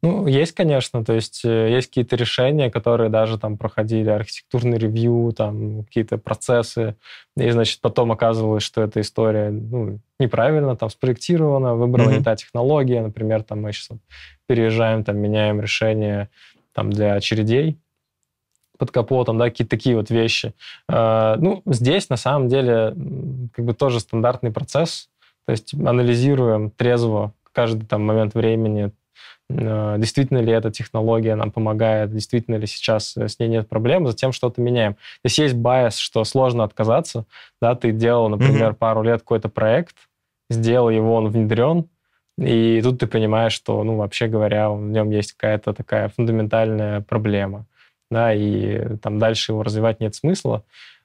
[0.03, 5.33] Ну, есть, конечно, то есть э, есть какие-то решения, которые даже там проходили архитектурный ревью,
[5.35, 6.95] там какие-то процессы,
[7.35, 12.17] и, значит, потом оказывалось, что эта история, ну, неправильно там спроектирована, выбрала mm-hmm.
[12.17, 13.97] не та технология, например, там мы сейчас
[14.45, 16.29] переезжаем, там меняем решение
[16.73, 17.79] там для очередей
[18.77, 20.53] под капотом, да, какие-то такие вот вещи.
[20.87, 22.93] Э, ну, здесь на самом деле
[23.53, 25.09] как бы тоже стандартный процесс,
[25.47, 28.91] то есть анализируем трезво каждый там момент времени
[29.49, 34.33] действительно ли эта технология нам помогает, действительно ли сейчас э, с ней нет проблем, затем
[34.33, 34.95] что-то меняем.
[34.95, 37.25] То есть есть байс, что сложно отказаться,
[37.61, 38.77] да, ты делал, например, mm-hmm.
[38.77, 39.95] пару лет какой-то проект,
[40.49, 41.87] сделал его, он внедрен,
[42.37, 47.65] и тут ты понимаешь, что, ну, вообще говоря, в нем есть какая-то такая фундаментальная проблема,
[48.11, 50.63] да, и там дальше его развивать нет смысла.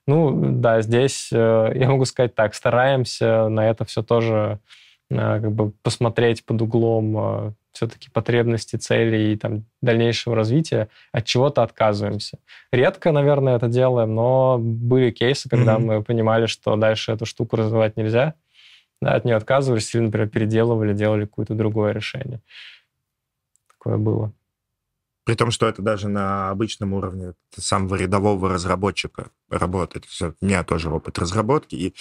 [0.09, 4.59] Ну, да, здесь э, я могу сказать так, стараемся на это все тоже
[5.09, 12.39] как бы посмотреть под углом все-таки потребности, цели и там, дальнейшего развития, от чего-то отказываемся.
[12.71, 15.85] Редко, наверное, это делаем, но были кейсы, когда mm-hmm.
[15.99, 18.35] мы понимали, что дальше эту штуку развивать нельзя,
[19.01, 22.41] да, от нее отказывались или, например, переделывали, делали какое-то другое решение.
[23.69, 24.33] Такое было.
[25.25, 30.05] При том, что это даже на обычном уровне самого рядового разработчика работает.
[30.41, 31.95] У меня тоже опыт разработки, и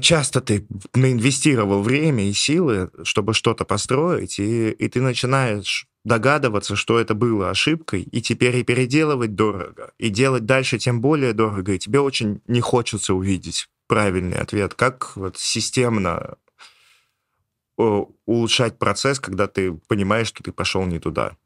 [0.00, 6.98] часто ты наинвестировал время и силы, чтобы что-то построить, и, и ты начинаешь догадываться, что
[6.98, 11.78] это было ошибкой, и теперь и переделывать дорого, и делать дальше тем более дорого, и
[11.78, 14.74] тебе очень не хочется увидеть правильный ответ.
[14.74, 16.36] Как вот системно
[17.76, 21.36] улучшать процесс, когда ты понимаешь, что ты пошел не туда?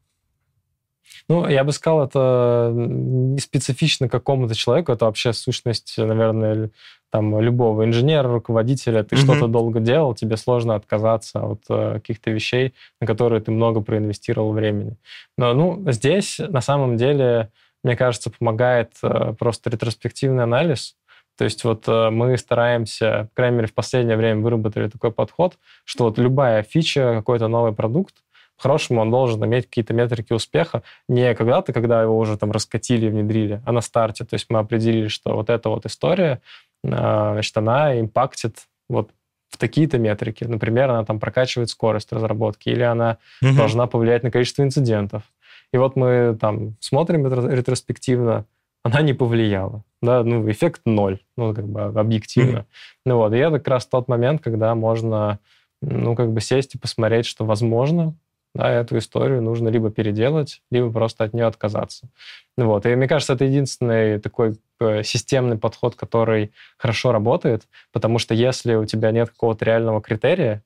[1.29, 6.71] Ну, я бы сказал, это не специфично какому-то человеку, это вообще сущность, наверное,
[7.11, 9.03] там, любого инженера, руководителя.
[9.03, 9.19] Ты mm-hmm.
[9.19, 14.51] что-то долго делал, тебе сложно отказаться от э, каких-то вещей, на которые ты много проинвестировал
[14.51, 14.97] времени.
[15.37, 17.51] Но, ну, здесь, на самом деле,
[17.83, 20.95] мне кажется, помогает э, просто ретроспективный анализ,
[21.37, 25.57] то есть вот э, мы стараемся, по крайней мере, в последнее время выработали такой подход,
[25.85, 28.15] что вот любая фича, какой-то новый продукт,
[28.57, 33.61] по-хорошему он должен иметь какие-то метрики успеха не когда-то, когда его уже там раскатили, внедрили,
[33.65, 34.25] а на старте.
[34.25, 36.41] То есть мы определили, что вот эта вот история,
[36.83, 39.11] а, значит, она импактит вот
[39.49, 40.43] в такие-то метрики.
[40.43, 43.55] Например, она там прокачивает скорость разработки, или она угу.
[43.55, 45.23] должна повлиять на количество инцидентов.
[45.71, 48.45] И вот мы там смотрим ретроспективно,
[48.83, 49.83] она не повлияла.
[50.01, 52.59] Да, ну, эффект ноль, ну, как бы объективно.
[52.59, 52.65] mm
[53.05, 55.39] Ну вот, и это как раз тот момент, когда можно,
[55.81, 58.15] ну, как бы сесть и посмотреть, что возможно,
[58.55, 62.09] да, эту историю нужно либо переделать, либо просто от нее отказаться.
[62.57, 62.85] Вот.
[62.85, 68.75] И мне кажется, это единственный такой э, системный подход, который хорошо работает, потому что если
[68.75, 70.63] у тебя нет какого-то реального критерия,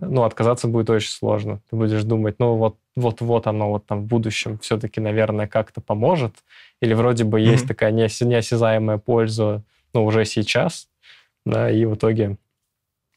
[0.00, 1.60] ну, отказаться будет очень сложно.
[1.70, 5.80] Ты будешь думать, ну, вот, вот, вот оно вот там в будущем все-таки, наверное, как-то
[5.80, 6.34] поможет,
[6.80, 7.50] или вроде бы mm-hmm.
[7.50, 9.62] есть такая неосязаемая польза,
[9.94, 10.88] ну, уже сейчас,
[11.46, 12.36] да, и в итоге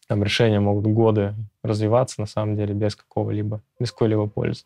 [0.10, 4.64] там решения могут годы развиваться, на самом деле, без какого-либо, без какой-либо пользы.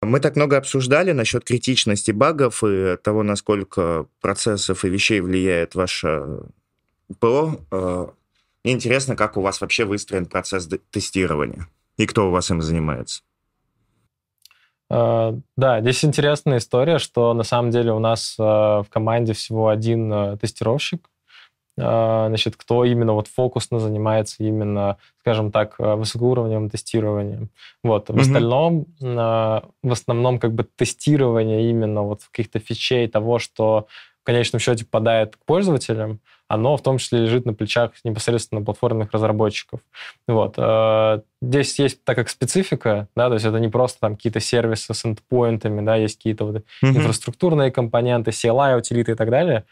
[0.00, 6.40] Мы так много обсуждали насчет критичности багов и того, насколько процессов и вещей влияет ваше
[7.18, 7.60] ПО.
[8.64, 13.22] Мне интересно, как у вас вообще выстроен процесс тестирования и кто у вас им занимается.
[14.92, 19.68] Uh, да, здесь интересная история, что на самом деле у нас uh, в команде всего
[19.68, 21.10] один uh, тестировщик,
[21.78, 27.50] значит, кто именно вот фокусно занимается именно, скажем так, высокоуровневым тестированием.
[27.84, 28.08] Вот.
[28.08, 28.20] В mm-hmm.
[28.22, 33.88] остальном, в основном как бы тестирование именно вот каких-то фичей того, что
[34.22, 39.12] в конечном счете попадает к пользователям, оно в том числе лежит на плечах непосредственно платформенных
[39.12, 39.80] разработчиков.
[40.28, 40.56] Вот.
[41.42, 45.04] Здесь есть так как специфика, да, то есть это не просто там какие-то сервисы с
[45.04, 46.62] эндпоинтами, да, есть какие-то вот mm-hmm.
[46.82, 49.64] инфраструктурные компоненты, CLI, утилиты и так далее.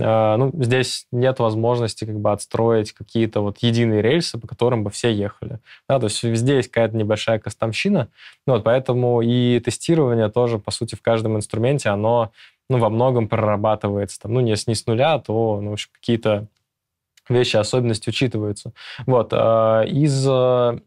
[0.00, 4.90] А, ну, здесь нет возможности как бы отстроить какие-то вот единые рельсы, по которым бы
[4.90, 5.58] все ехали.
[5.88, 8.08] Да, то есть везде есть какая-то небольшая кастомщина,
[8.46, 12.32] ну, вот поэтому и тестирование тоже, по сути, в каждом инструменте, оно
[12.72, 14.20] ну, во многом прорабатывается.
[14.20, 16.46] Там, ну, не, не с нуля, то ну, какие-то
[17.28, 18.72] вещи, особенности учитываются.
[19.06, 19.28] Вот.
[19.32, 20.78] А, из э,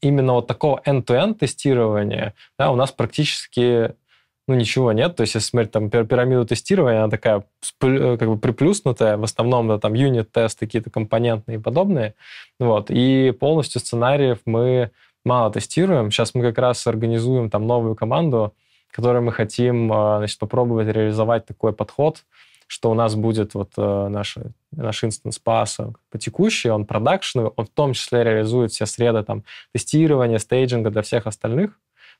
[0.00, 3.94] именно вот такого end-to-end тестирования да, у нас практически
[4.46, 5.16] ну, ничего нет.
[5.16, 7.44] То есть, если смотреть там пирамиду тестирования, она такая
[7.80, 12.14] э, как бы приплюснутая, в основном да, там юнит-тесты, какие-то компонентные и подобные.
[12.60, 12.90] Вот.
[12.90, 14.90] И полностью сценариев мы
[15.24, 16.10] мало тестируем.
[16.10, 18.54] Сейчас мы как раз организуем там новую команду,
[18.94, 22.24] которой мы хотим э, значит, попробовать реализовать такой подход,
[22.68, 24.38] что у нас будет вот э, наш,
[24.70, 29.24] наш instance PaaS а по текущий, он production, он в том числе реализует все среды
[29.24, 29.42] там,
[29.72, 31.72] тестирования, staging а для всех остальных,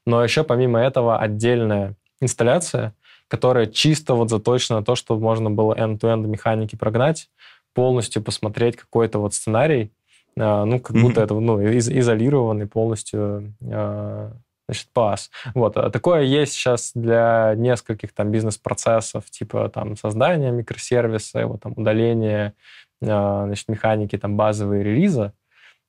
[0.05, 2.93] но еще помимо этого отдельная инсталляция,
[3.29, 7.31] которая чисто вот заточена на то, чтобы можно было end-to-end механики прогнать,
[7.73, 9.93] полностью посмотреть какой-то вот сценарий,
[10.37, 11.25] а, ну, как будто mm-hmm.
[11.25, 14.33] это ну, из- изолированный полностью а,
[14.69, 15.31] значит, PaaS.
[15.55, 15.77] Вот.
[15.77, 22.55] А такое есть сейчас для нескольких там бизнес-процессов, типа там создания микросервиса, его там удаления
[23.01, 25.33] значит, механики там базовые релиза.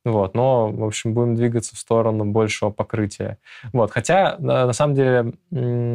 [0.04, 3.40] Вот, но, в общем, будем двигаться в сторону большего покрытия.
[3.74, 5.34] Вот, хотя, на самом деле,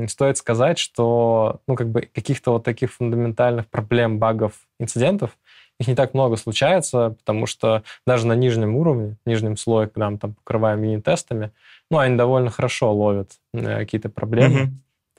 [0.08, 5.38] стоит сказать, что, ну, как бы каких-то вот таких фундаментальных проблем, багов, инцидентов,
[5.80, 10.18] их не так много случается, потому что даже на нижнем уровне, нижнем слое, когда мы
[10.18, 11.52] там покрываем мини-тестами,
[11.90, 14.72] ну, они довольно хорошо ловят э, какие-то проблемы.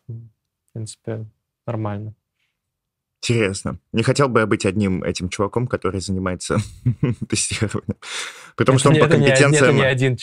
[0.07, 0.13] Mm-hmm.
[0.69, 1.25] В принципе,
[1.65, 2.13] нормально.
[3.23, 3.77] Интересно.
[3.91, 6.57] Не хотел бы я быть одним этим чуваком, который занимается
[7.29, 7.97] тестированием.
[8.55, 9.53] Потому что он по компетенциям...
[9.53, 10.17] Это не один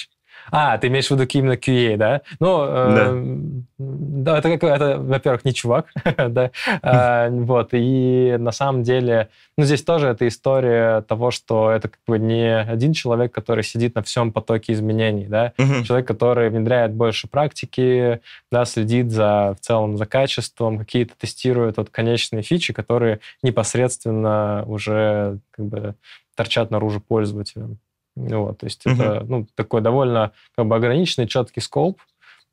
[0.50, 2.22] а, ты имеешь в виду именно QA, да?
[2.40, 3.36] Ну, да, э,
[3.78, 5.86] да это, это, во-первых, не чувак,
[6.16, 6.50] да,
[6.82, 12.00] э, вот, и на самом деле, ну, здесь тоже эта история того, что это как
[12.06, 15.84] бы не один человек, который сидит на всем потоке изменений, да, угу.
[15.84, 18.20] человек, который внедряет больше практики,
[18.50, 25.38] да, следит за, в целом за качеством, какие-то тестирует вот конечные фичи, которые непосредственно уже
[25.50, 25.94] как бы
[26.34, 27.78] торчат наружу пользователям.
[28.18, 28.92] Вот, то есть uh-huh.
[28.92, 32.00] это ну, такой довольно как бы ограниченный, четкий скоп.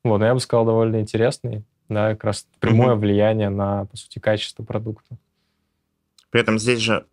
[0.04, 1.64] Вот, но я бы сказал, довольно интересный.
[1.88, 3.00] Да, как раз прямое uh-huh.
[3.00, 5.16] влияние на, по сути, качество продукта.
[6.30, 7.06] При этом здесь же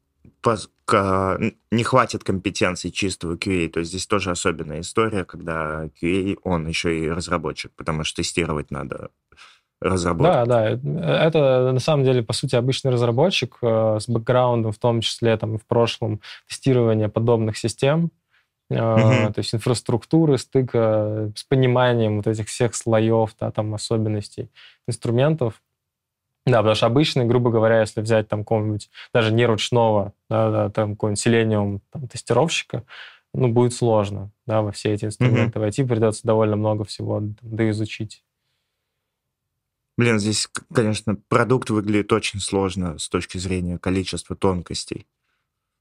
[1.71, 6.99] не хватит компетенций чистого QA, то есть здесь тоже особенная история, когда QA, он еще
[6.99, 9.09] и разработчик, потому что тестировать надо
[9.79, 10.33] разработку.
[10.33, 15.01] Да, да, это на самом деле, по сути, обычный разработчик э, с бэкграундом, в том
[15.01, 18.11] числе там в прошлом тестирования подобных систем,
[18.71, 19.33] Uh-huh.
[19.33, 24.49] То есть инфраструктуры, стыка с пониманием вот этих всех слоев, да, там особенностей
[24.87, 25.61] инструментов.
[26.45, 30.69] Да, потому что обычный, грубо говоря, если взять там какого-нибудь, даже не ручного, да, да,
[30.69, 32.83] там какого-нибудь Selenium там, тестировщика,
[33.33, 38.23] ну, будет сложно, да, во все эти инструменты войти, придется довольно много всего там, доизучить.
[39.97, 45.05] Блин, здесь, конечно, продукт выглядит очень сложно с точки зрения количества тонкостей.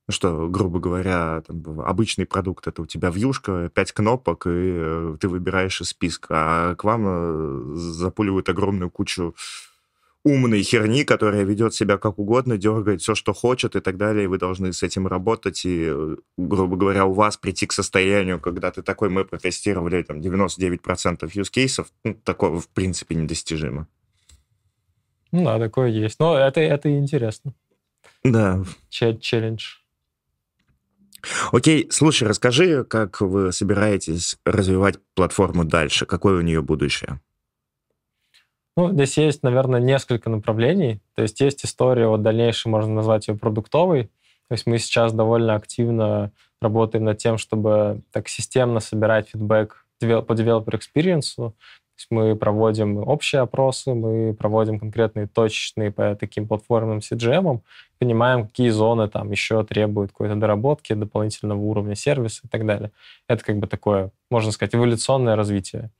[0.08, 5.16] Ну что, грубо говоря, там, обычный продукт это у тебя вьюшка, пять кнопок, и э,
[5.20, 9.34] ты выбираешь из списка, а к вам э, запуливают огромную кучу
[10.24, 14.26] умной херни, которая ведет себя как угодно, дергает все, что хочет и так далее, и
[14.26, 18.70] вы должны с этим работать, и, э, грубо говоря, у вас прийти к состоянию, когда
[18.70, 23.86] ты такой, мы протестировали там 99% юзкейсов, ну, такого в принципе недостижимо.
[25.32, 26.20] Ну да, такое есть.
[26.20, 27.54] Но это, это интересно.
[28.22, 28.62] Да.
[28.90, 29.81] Челлендж.
[31.52, 36.06] Окей, слушай, расскажи, как вы собираетесь развивать платформу дальше?
[36.06, 37.20] Какое у нее будущее?
[38.76, 41.00] Ну, здесь есть, наверное, несколько направлений.
[41.14, 44.04] То есть есть история, вот дальнейшей можно назвать ее продуктовой.
[44.48, 50.32] То есть мы сейчас довольно активно работаем над тем, чтобы так системно собирать фидбэк по
[50.32, 51.52] developer experience,
[52.10, 57.60] Мы проводим общие опросы, мы проводим конкретные точечные по таким платформам CGM,
[57.98, 62.90] понимаем, какие зоны там еще требуют какой-то доработки, дополнительного уровня сервиса и так далее.
[63.28, 65.90] Это как бы такое, можно сказать, эволюционное развитие.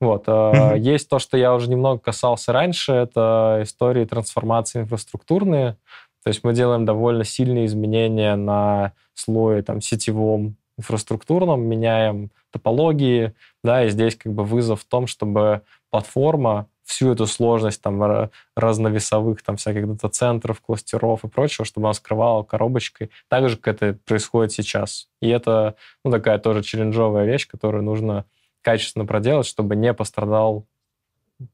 [0.00, 0.26] Вот.
[0.28, 0.78] Mm-hmm.
[0.78, 5.76] Есть то, что я уже немного касался раньше, это истории трансформации инфраструктурные.
[6.22, 13.84] То есть мы делаем довольно сильные изменения на слое там, сетевом, инфраструктурном, меняем топологии, да,
[13.84, 19.56] и здесь как бы вызов в том, чтобы платформа всю эту сложность там разновесовых там
[19.56, 25.08] всяких дата-центров, кластеров и прочего, чтобы она скрывала коробочкой, так же, как это происходит сейчас.
[25.22, 28.24] И это ну, такая тоже челленджовая вещь, которую нужно
[28.62, 30.66] качественно проделать, чтобы не пострадал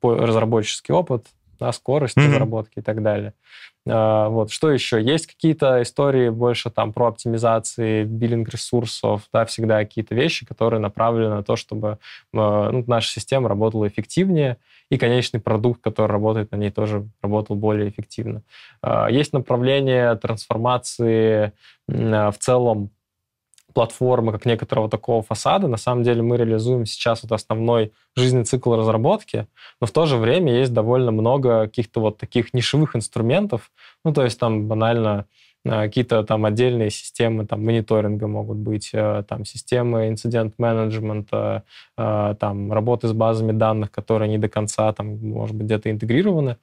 [0.03, 1.27] разработческий опыт,
[1.59, 2.27] да, скорость mm-hmm.
[2.27, 3.35] разработки и так далее.
[3.89, 4.51] А, вот.
[4.51, 5.01] Что еще?
[5.01, 11.37] Есть какие-то истории больше там про оптимизации, биллинг ресурсов, да, всегда какие-то вещи, которые направлены
[11.37, 11.99] на то, чтобы
[12.35, 17.57] а, ну, наша система работала эффективнее, и конечный продукт, который работает на ней, тоже работал
[17.57, 18.43] более эффективно.
[18.83, 21.53] А, есть направление трансформации
[21.89, 22.91] в целом
[23.77, 25.69] платформы, как некоторого такого фасада.
[25.69, 29.49] На самом деле мы реализуем сейчас вот основной жизненный цикл разработки,
[29.83, 33.71] но в то же время есть довольно много каких-то вот таких нишевых инструментов.
[34.03, 35.27] Ну, то есть там банально
[35.67, 41.65] э, какие-то там отдельные системы там мониторинга могут быть, э, там системы инцидент-менеджмента,
[41.99, 46.57] э, там работы с базами данных, которые не до конца там, может быть, где-то интегрированы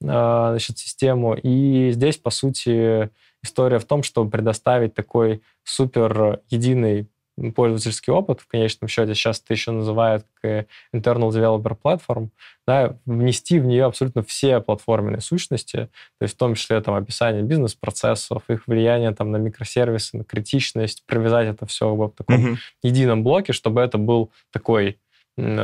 [0.00, 1.34] значит, систему.
[1.34, 3.10] И здесь, по сути,
[3.42, 7.08] история в том, чтобы предоставить такой супер единый
[7.54, 12.30] пользовательский опыт, в конечном счете, сейчас это еще называют как Internal Developer Platform,
[12.66, 17.44] да, внести в нее абсолютно все платформенные сущности, то есть в том числе там описание
[17.44, 22.58] бизнес-процессов, их влияние там на микросервисы, на критичность, привязать это все в таком mm-hmm.
[22.82, 24.98] едином блоке, чтобы это был такой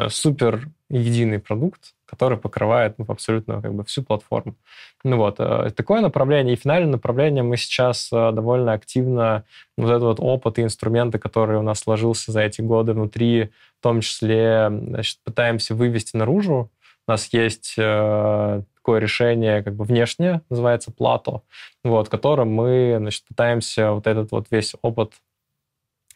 [0.09, 4.57] супер единый продукт, который покрывает ну, абсолютно как бы всю платформу.
[5.03, 6.55] Ну вот, э, такое направление.
[6.55, 9.45] И финальное направление мы сейчас э, довольно активно,
[9.77, 13.51] вот этот вот опыт и инструменты, которые у нас сложился за эти годы внутри,
[13.81, 16.71] в том числе значит, пытаемся вывести наружу.
[17.07, 21.43] У нас есть э, такое решение как бы внешнее, называется плато,
[21.83, 25.13] вот, которым мы значит, пытаемся вот этот вот весь опыт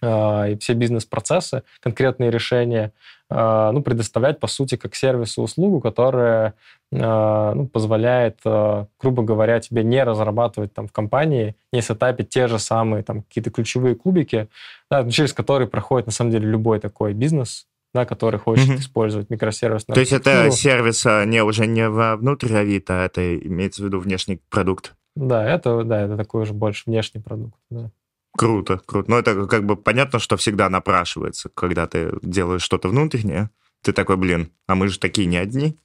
[0.03, 2.93] и все бизнес-процессы, конкретные решения
[3.31, 6.55] Э, ну, предоставлять, по сути, как сервис и услугу, которая
[6.91, 12.59] э, ну, позволяет, грубо говоря, тебе не разрабатывать там в компании, не сетапить те же
[12.59, 14.49] самые там какие-то ключевые кубики,
[14.91, 18.79] да, через которые проходит, на самом деле, любой такой бизнес, да, который хочет mm-hmm.
[18.79, 19.85] использовать микросервис.
[19.85, 24.41] То есть это сервис не уже не внутрь Авито, а это имеется в виду внешний
[24.49, 24.95] продукт?
[25.15, 27.55] Да, это, да, это такой уже больше внешний продукт.
[27.69, 27.91] Да.
[28.39, 29.11] Круто, круто.
[29.11, 33.51] Но это как бы понятно, что всегда напрашивается, когда ты делаешь что-то внутреннее.
[33.83, 35.77] Ты такой, блин, а мы же такие не одни,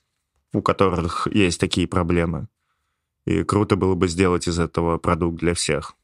[0.54, 2.47] у которых есть такие проблемы.
[3.26, 5.95] И круто было бы сделать из этого продукт для всех.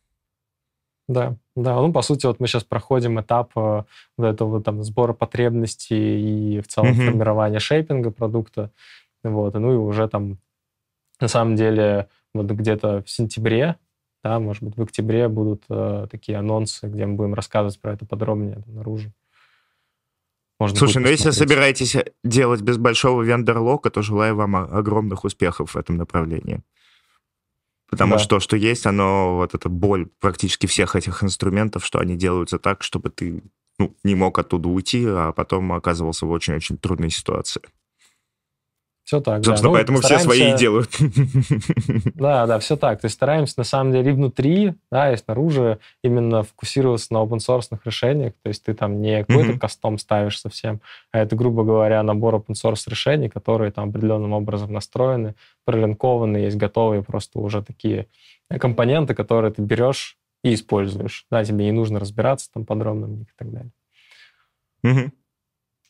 [1.07, 1.75] Да, да.
[1.75, 3.83] Ну, по сути, вот мы сейчас проходим этап э,
[4.17, 7.05] вот этого там сбора потребностей и в целом mm-hmm.
[7.05, 8.71] формирования шейпинга продукта.
[9.23, 10.39] Вот, ну и уже там
[11.19, 13.75] на самом деле вот где-то в сентябре
[14.23, 18.05] да, может быть, в октябре будут э, такие анонсы, где мы будем рассказывать про это
[18.05, 19.11] подробнее наружу.
[20.59, 25.77] Можно Слушай, ну если собираетесь делать без большого вендор-лока, то желаю вам огромных успехов в
[25.77, 26.61] этом направлении.
[27.89, 28.19] Потому да.
[28.19, 32.59] что то, что есть, оно, вот эта боль практически всех этих инструментов, что они делаются
[32.59, 33.41] так, чтобы ты
[33.79, 37.61] ну, не мог оттуда уйти, а потом оказывался в очень-очень трудной ситуации.
[39.09, 39.67] Все так, Собственно, да.
[39.69, 40.29] Ну, поэтому стараемся...
[40.29, 40.91] все свои и делают.
[42.13, 43.01] Да, да, все так.
[43.01, 47.75] То есть стараемся, на самом деле, и внутри, да, и снаружи именно фокусироваться на open-source
[47.83, 48.33] решениях.
[48.43, 49.57] То есть ты там не какой-то mm-hmm.
[49.57, 50.81] кастом ставишь совсем,
[51.11, 55.33] а это, грубо говоря, набор open-source решений, которые там определенным образом настроены,
[55.65, 58.05] пролинкованы, есть готовые просто уже такие
[58.59, 61.25] компоненты, которые ты берешь и используешь.
[61.31, 63.71] Да, тебе не нужно разбираться там подробно в них и так далее.
[64.83, 65.11] Угу.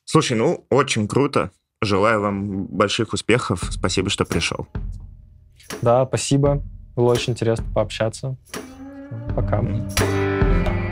[0.06, 1.52] Слушай, ну, очень круто.
[1.82, 3.64] Желаю вам больших успехов.
[3.72, 4.68] Спасибо, что пришел.
[5.82, 6.62] Да, спасибо.
[6.96, 8.36] Было очень интересно пообщаться.
[9.36, 9.60] Пока.
[9.60, 10.90] Mm-hmm.